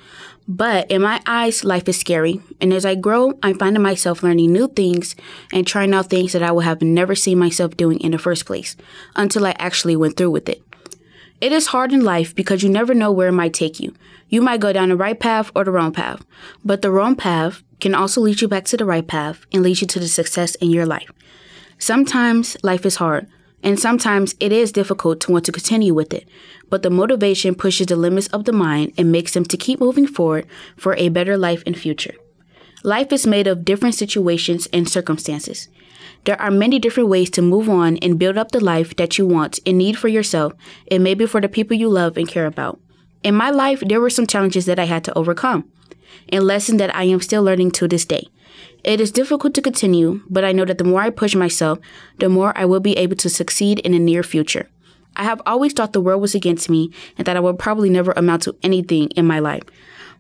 But 0.47 0.89
in 0.93 1.03
my 1.03 1.21
eyes, 1.27 1.65
life 1.65 1.89
is 1.89 1.99
scary, 1.99 2.41
and 2.61 2.73
as 2.73 2.87
I 2.87 2.95
grow, 2.95 3.37
I'm 3.43 3.59
finding 3.59 3.83
myself 3.83 4.23
learning 4.23 4.53
new 4.53 4.69
things 4.69 5.17
and 5.53 5.67
trying 5.67 5.93
out 5.93 6.09
things 6.09 6.35
that 6.35 6.45
I 6.45 6.53
would 6.53 6.67
have 6.67 6.83
never 6.83 7.17
seen 7.17 7.41
myself 7.41 7.77
doing 7.77 7.99
in 7.99 8.13
the 8.13 8.19
first 8.19 8.47
place 8.47 8.77
until 9.17 9.45
I 9.45 9.57
actually 9.59 9.97
went 9.97 10.17
through 10.17 10.31
with 10.31 10.49
it. 10.49 10.63
It 11.41 11.53
is 11.53 11.69
hard 11.69 11.93
in 11.93 12.05
life 12.05 12.35
because 12.35 12.63
you 12.63 12.69
never 12.69 12.93
know 12.93 13.11
where 13.11 13.29
it 13.29 13.33
might 13.33 13.55
take 13.55 13.81
you. 13.81 13.95
You 14.29 14.43
might 14.43 14.61
go 14.61 14.75
down 14.75 14.91
the 14.91 14.97
right 14.97 15.19
path 15.19 15.51
or 15.55 15.65
the 15.65 15.71
wrong 15.71 15.91
path, 15.91 16.23
but 16.63 16.83
the 16.83 16.91
wrong 16.91 17.17
path 17.17 17.63
can 17.81 17.95
also 17.95 18.21
lead 18.21 18.43
you 18.43 18.49
back 18.49 18.67
to 18.67 18.77
the 18.77 18.85
right 18.85 19.07
path 19.07 19.47
and 19.51 19.63
lead 19.63 19.81
you 19.81 19.87
to 19.87 19.99
the 19.99 20.09
success 20.09 20.55
in 20.57 20.71
your 20.71 20.85
life. 20.85 21.11
Sometimes 21.79 22.59
life 22.63 22.85
is 22.85 22.97
hard, 22.97 23.27
and 23.63 23.81
sometimes 23.81 24.35
it 24.39 24.53
is 24.53 24.71
difficult 24.71 25.21
to 25.21 25.33
want 25.33 25.47
to 25.47 25.53
continue 25.53 25.95
with 25.95 26.13
it, 26.13 26.29
but 26.69 26.83
the 26.83 26.91
motivation 26.91 27.55
pushes 27.55 27.87
the 27.87 27.97
limits 27.97 28.27
of 28.29 28.45
the 28.45 28.53
mind 28.53 28.93
and 28.99 29.11
makes 29.11 29.33
them 29.33 29.45
to 29.45 29.57
keep 29.57 29.81
moving 29.81 30.07
forward 30.07 30.47
for 30.77 30.95
a 30.97 31.09
better 31.09 31.39
life 31.39 31.63
and 31.67 31.77
future. 31.79 32.15
Life 32.85 33.13
is 33.13 33.27
made 33.27 33.47
of 33.47 33.65
different 33.65 33.95
situations 33.95 34.69
and 34.75 34.87
circumstances. 34.87 35.69
There 36.25 36.41
are 36.41 36.51
many 36.51 36.79
different 36.79 37.09
ways 37.09 37.31
to 37.31 37.43
move 37.43 37.69
on 37.69 37.97
and 37.99 38.19
build 38.19 38.37
up 38.37 38.51
the 38.51 38.63
life 38.63 38.97
that 38.97 39.17
you 39.17 39.27
want 39.27 39.59
and 39.65 39.79
need 39.79 39.97
for 39.99 40.09
yourself 40.09 40.53
and 40.91 41.03
maybe 41.03 41.27
for 41.27 41.41
the 41.41 41.49
people 41.49 41.77
you 41.77 41.89
love 41.89 42.17
and 42.17 42.29
care 42.29 42.47
about. 42.47 42.79
In 43.23 43.35
my 43.35 43.51
life, 43.51 43.81
there 43.81 44.01
were 44.01 44.11
some 44.11 44.27
challenges 44.27 44.67
that 44.67 44.79
I 44.79 44.85
had 44.85 45.05
to 45.05 45.19
overcome 45.19 45.71
and 46.29 46.45
lessons 46.45 46.79
that 46.79 46.95
I 46.95 47.05
am 47.05 47.21
still 47.21 47.43
learning 47.43 47.71
to 47.73 47.89
this 47.89 48.05
day. 48.05 48.29
It 48.85 49.01
is 49.01 49.13
difficult 49.13 49.55
to 49.55 49.63
continue, 49.63 50.23
but 50.29 50.45
I 50.45 50.53
know 50.53 50.65
that 50.65 50.79
the 50.79 50.85
more 50.85 51.03
I 51.03 51.11
push 51.11 51.35
myself, 51.35 51.79
the 52.19 52.29
more 52.29 52.57
I 52.57 52.65
will 52.65 52.81
be 52.81 52.97
able 52.97 53.17
to 53.17 53.29
succeed 53.29 53.79
in 53.81 53.93
the 53.93 53.99
near 53.99 54.23
future. 54.23 54.69
I 55.17 55.25
have 55.25 55.43
always 55.45 55.73
thought 55.73 55.93
the 55.93 56.01
world 56.01 56.23
was 56.23 56.35
against 56.35 56.71
me 56.71 56.91
and 57.19 57.27
that 57.27 57.37
I 57.37 57.41
would 57.41 57.59
probably 57.59 57.91
never 57.91 58.13
amount 58.13 58.43
to 58.45 58.57
anything 58.63 59.09
in 59.11 59.27
my 59.27 59.39
life. 59.39 59.63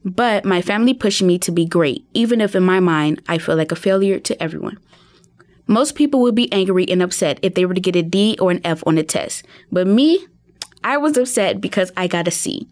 But 0.04 0.44
my 0.44 0.62
family 0.62 0.94
pushed 0.94 1.22
me 1.22 1.38
to 1.38 1.52
be 1.52 1.64
great, 1.64 2.04
even 2.14 2.40
if 2.40 2.54
in 2.54 2.62
my 2.62 2.80
mind 2.80 3.22
I 3.28 3.38
feel 3.38 3.56
like 3.56 3.72
a 3.72 3.76
failure 3.76 4.18
to 4.18 4.42
everyone. 4.42 4.78
Most 5.70 5.94
people 5.94 6.20
would 6.22 6.34
be 6.34 6.52
angry 6.52 6.84
and 6.90 7.00
upset 7.00 7.38
if 7.42 7.54
they 7.54 7.64
were 7.64 7.74
to 7.74 7.80
get 7.80 7.94
a 7.94 8.02
D 8.02 8.36
or 8.40 8.50
an 8.50 8.60
F 8.64 8.82
on 8.88 8.98
a 8.98 9.04
test. 9.04 9.46
But 9.70 9.86
me, 9.86 10.26
I 10.82 10.96
was 10.96 11.16
upset 11.16 11.60
because 11.60 11.92
I 11.96 12.08
got 12.08 12.26
a 12.26 12.32
C. 12.32 12.66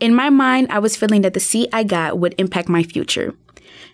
In 0.00 0.14
my 0.14 0.30
mind, 0.30 0.68
I 0.70 0.78
was 0.78 0.96
feeling 0.96 1.20
that 1.22 1.34
the 1.34 1.40
C 1.40 1.68
I 1.74 1.84
got 1.84 2.18
would 2.18 2.34
impact 2.38 2.70
my 2.70 2.84
future. 2.84 3.34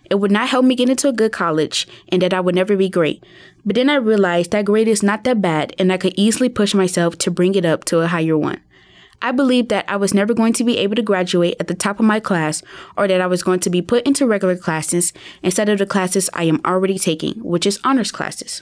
It 0.09 0.21
would 0.21 0.31
not 0.31 0.47
help 0.47 0.63
me 0.63 0.75
get 0.75 0.89
into 0.89 1.09
a 1.09 1.13
good 1.13 1.33
college 1.33 1.85
and 2.07 2.21
that 2.21 2.33
I 2.33 2.39
would 2.39 2.55
never 2.55 2.77
be 2.77 2.87
great. 2.87 3.21
But 3.65 3.75
then 3.75 3.89
I 3.89 3.95
realized 3.95 4.51
that 4.51 4.63
grade 4.63 4.87
is 4.87 5.03
not 5.03 5.25
that 5.25 5.41
bad 5.41 5.75
and 5.77 5.91
I 5.91 5.97
could 5.97 6.13
easily 6.15 6.47
push 6.47 6.73
myself 6.73 7.17
to 7.17 7.29
bring 7.29 7.55
it 7.55 7.65
up 7.65 7.83
to 7.85 7.99
a 7.99 8.07
higher 8.07 8.37
one. 8.37 8.61
I 9.21 9.31
believed 9.31 9.69
that 9.69 9.85
I 9.89 9.97
was 9.97 10.13
never 10.13 10.33
going 10.33 10.53
to 10.53 10.63
be 10.63 10.77
able 10.77 10.95
to 10.95 11.01
graduate 11.01 11.57
at 11.59 11.67
the 11.67 11.75
top 11.75 11.99
of 11.99 12.05
my 12.05 12.19
class 12.19 12.63
or 12.97 13.07
that 13.07 13.21
I 13.21 13.27
was 13.27 13.43
going 13.43 13.59
to 13.61 13.69
be 13.69 13.81
put 13.81 14.07
into 14.07 14.25
regular 14.25 14.55
classes 14.55 15.11
instead 15.43 15.69
of 15.69 15.77
the 15.79 15.85
classes 15.85 16.29
I 16.33 16.43
am 16.43 16.61
already 16.63 16.97
taking, 16.97 17.33
which 17.43 17.65
is 17.65 17.79
honors 17.83 18.11
classes. 18.11 18.61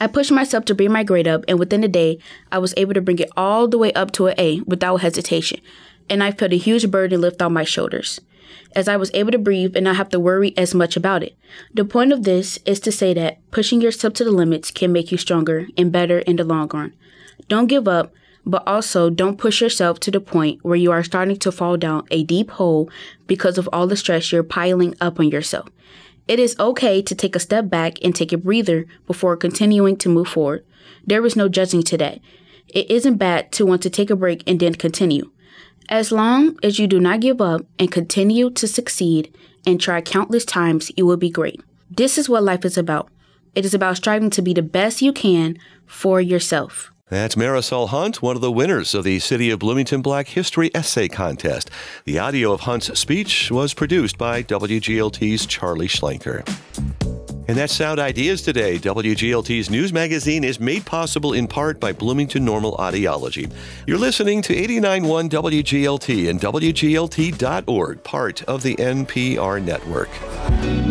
I 0.00 0.06
pushed 0.06 0.30
myself 0.30 0.64
to 0.66 0.74
bring 0.74 0.92
my 0.92 1.02
grade 1.02 1.28
up, 1.28 1.44
and 1.46 1.58
within 1.58 1.84
a 1.84 1.88
day, 1.88 2.18
I 2.50 2.58
was 2.58 2.72
able 2.76 2.94
to 2.94 3.02
bring 3.02 3.18
it 3.18 3.30
all 3.36 3.68
the 3.68 3.76
way 3.76 3.92
up 3.92 4.12
to 4.12 4.28
an 4.28 4.34
A 4.38 4.60
without 4.62 4.98
hesitation, 4.98 5.60
and 6.08 6.22
I 6.22 6.30
felt 6.30 6.52
a 6.52 6.56
huge 6.56 6.90
burden 6.90 7.20
lift 7.20 7.42
off 7.42 7.52
my 7.52 7.64
shoulders 7.64 8.20
as 8.74 8.88
I 8.88 8.96
was 8.96 9.10
able 9.14 9.32
to 9.32 9.38
breathe 9.38 9.76
and 9.76 9.84
not 9.84 9.96
have 9.96 10.10
to 10.10 10.20
worry 10.20 10.56
as 10.56 10.74
much 10.74 10.96
about 10.96 11.22
it. 11.22 11.36
The 11.74 11.84
point 11.84 12.12
of 12.12 12.22
this 12.22 12.58
is 12.64 12.80
to 12.80 12.92
say 12.92 13.14
that 13.14 13.38
pushing 13.50 13.80
yourself 13.80 14.14
to 14.14 14.24
the 14.24 14.30
limits 14.30 14.70
can 14.70 14.92
make 14.92 15.10
you 15.10 15.18
stronger 15.18 15.66
and 15.76 15.92
better 15.92 16.20
in 16.20 16.36
the 16.36 16.44
long 16.44 16.68
run. 16.68 16.92
Don't 17.48 17.66
give 17.66 17.88
up, 17.88 18.12
but 18.44 18.62
also 18.66 19.10
don't 19.10 19.38
push 19.38 19.60
yourself 19.60 20.00
to 20.00 20.10
the 20.10 20.20
point 20.20 20.64
where 20.64 20.76
you 20.76 20.90
are 20.90 21.04
starting 21.04 21.36
to 21.36 21.52
fall 21.52 21.76
down 21.76 22.06
a 22.10 22.24
deep 22.24 22.50
hole 22.52 22.90
because 23.26 23.58
of 23.58 23.68
all 23.72 23.86
the 23.86 23.96
stress 23.96 24.32
you're 24.32 24.42
piling 24.42 24.94
up 25.00 25.20
on 25.20 25.28
yourself. 25.28 25.68
It 26.26 26.38
is 26.38 26.58
okay 26.58 27.02
to 27.02 27.14
take 27.14 27.34
a 27.34 27.40
step 27.40 27.68
back 27.68 27.98
and 28.02 28.14
take 28.14 28.32
a 28.32 28.38
breather 28.38 28.86
before 29.06 29.36
continuing 29.36 29.96
to 29.96 30.08
move 30.08 30.28
forward. 30.28 30.64
There 31.04 31.24
is 31.26 31.36
no 31.36 31.48
judging 31.48 31.82
to 31.84 31.98
that. 31.98 32.20
It 32.68 32.90
isn't 32.90 33.16
bad 33.16 33.50
to 33.52 33.66
want 33.66 33.82
to 33.82 33.90
take 33.90 34.10
a 34.10 34.16
break 34.16 34.44
and 34.46 34.60
then 34.60 34.74
continue. 34.74 35.32
As 35.88 36.12
long 36.12 36.56
as 36.62 36.78
you 36.78 36.86
do 36.86 37.00
not 37.00 37.20
give 37.20 37.40
up 37.40 37.62
and 37.80 37.90
continue 37.90 38.48
to 38.50 38.68
succeed 38.68 39.36
and 39.66 39.80
try 39.80 40.00
countless 40.00 40.44
times, 40.44 40.92
you 40.96 41.04
will 41.04 41.16
be 41.16 41.30
great. 41.30 41.60
This 41.90 42.16
is 42.16 42.28
what 42.28 42.44
life 42.44 42.64
is 42.64 42.78
about. 42.78 43.08
It 43.56 43.64
is 43.64 43.74
about 43.74 43.96
striving 43.96 44.30
to 44.30 44.42
be 44.42 44.54
the 44.54 44.62
best 44.62 45.02
you 45.02 45.12
can 45.12 45.58
for 45.86 46.20
yourself. 46.20 46.92
That's 47.10 47.34
Marisol 47.34 47.88
Hunt, 47.88 48.22
one 48.22 48.36
of 48.36 48.40
the 48.40 48.52
winners 48.52 48.94
of 48.94 49.02
the 49.02 49.18
City 49.18 49.50
of 49.50 49.58
Bloomington 49.58 50.00
Black 50.00 50.28
History 50.28 50.70
Essay 50.72 51.08
Contest. 51.08 51.68
The 52.04 52.20
audio 52.20 52.52
of 52.52 52.60
Hunt's 52.60 52.96
speech 52.96 53.50
was 53.50 53.74
produced 53.74 54.16
by 54.16 54.44
WGLT's 54.44 55.44
Charlie 55.44 55.88
Schlenker. 55.88 56.46
And 57.48 57.58
that's 57.58 57.74
Sound 57.74 57.98
Ideas 57.98 58.42
today. 58.42 58.78
WGLT's 58.78 59.70
news 59.70 59.92
magazine 59.92 60.44
is 60.44 60.60
made 60.60 60.86
possible 60.86 61.32
in 61.32 61.48
part 61.48 61.80
by 61.80 61.92
Bloomington 61.92 62.44
Normal 62.44 62.76
Audiology. 62.76 63.52
You're 63.88 63.98
listening 63.98 64.40
to 64.42 64.54
89.1 64.54 65.28
WGLT 65.30 66.30
and 66.30 66.40
WGLT.org, 66.40 68.04
part 68.04 68.44
of 68.44 68.62
the 68.62 68.76
NPR 68.76 69.60
network. 69.60 70.89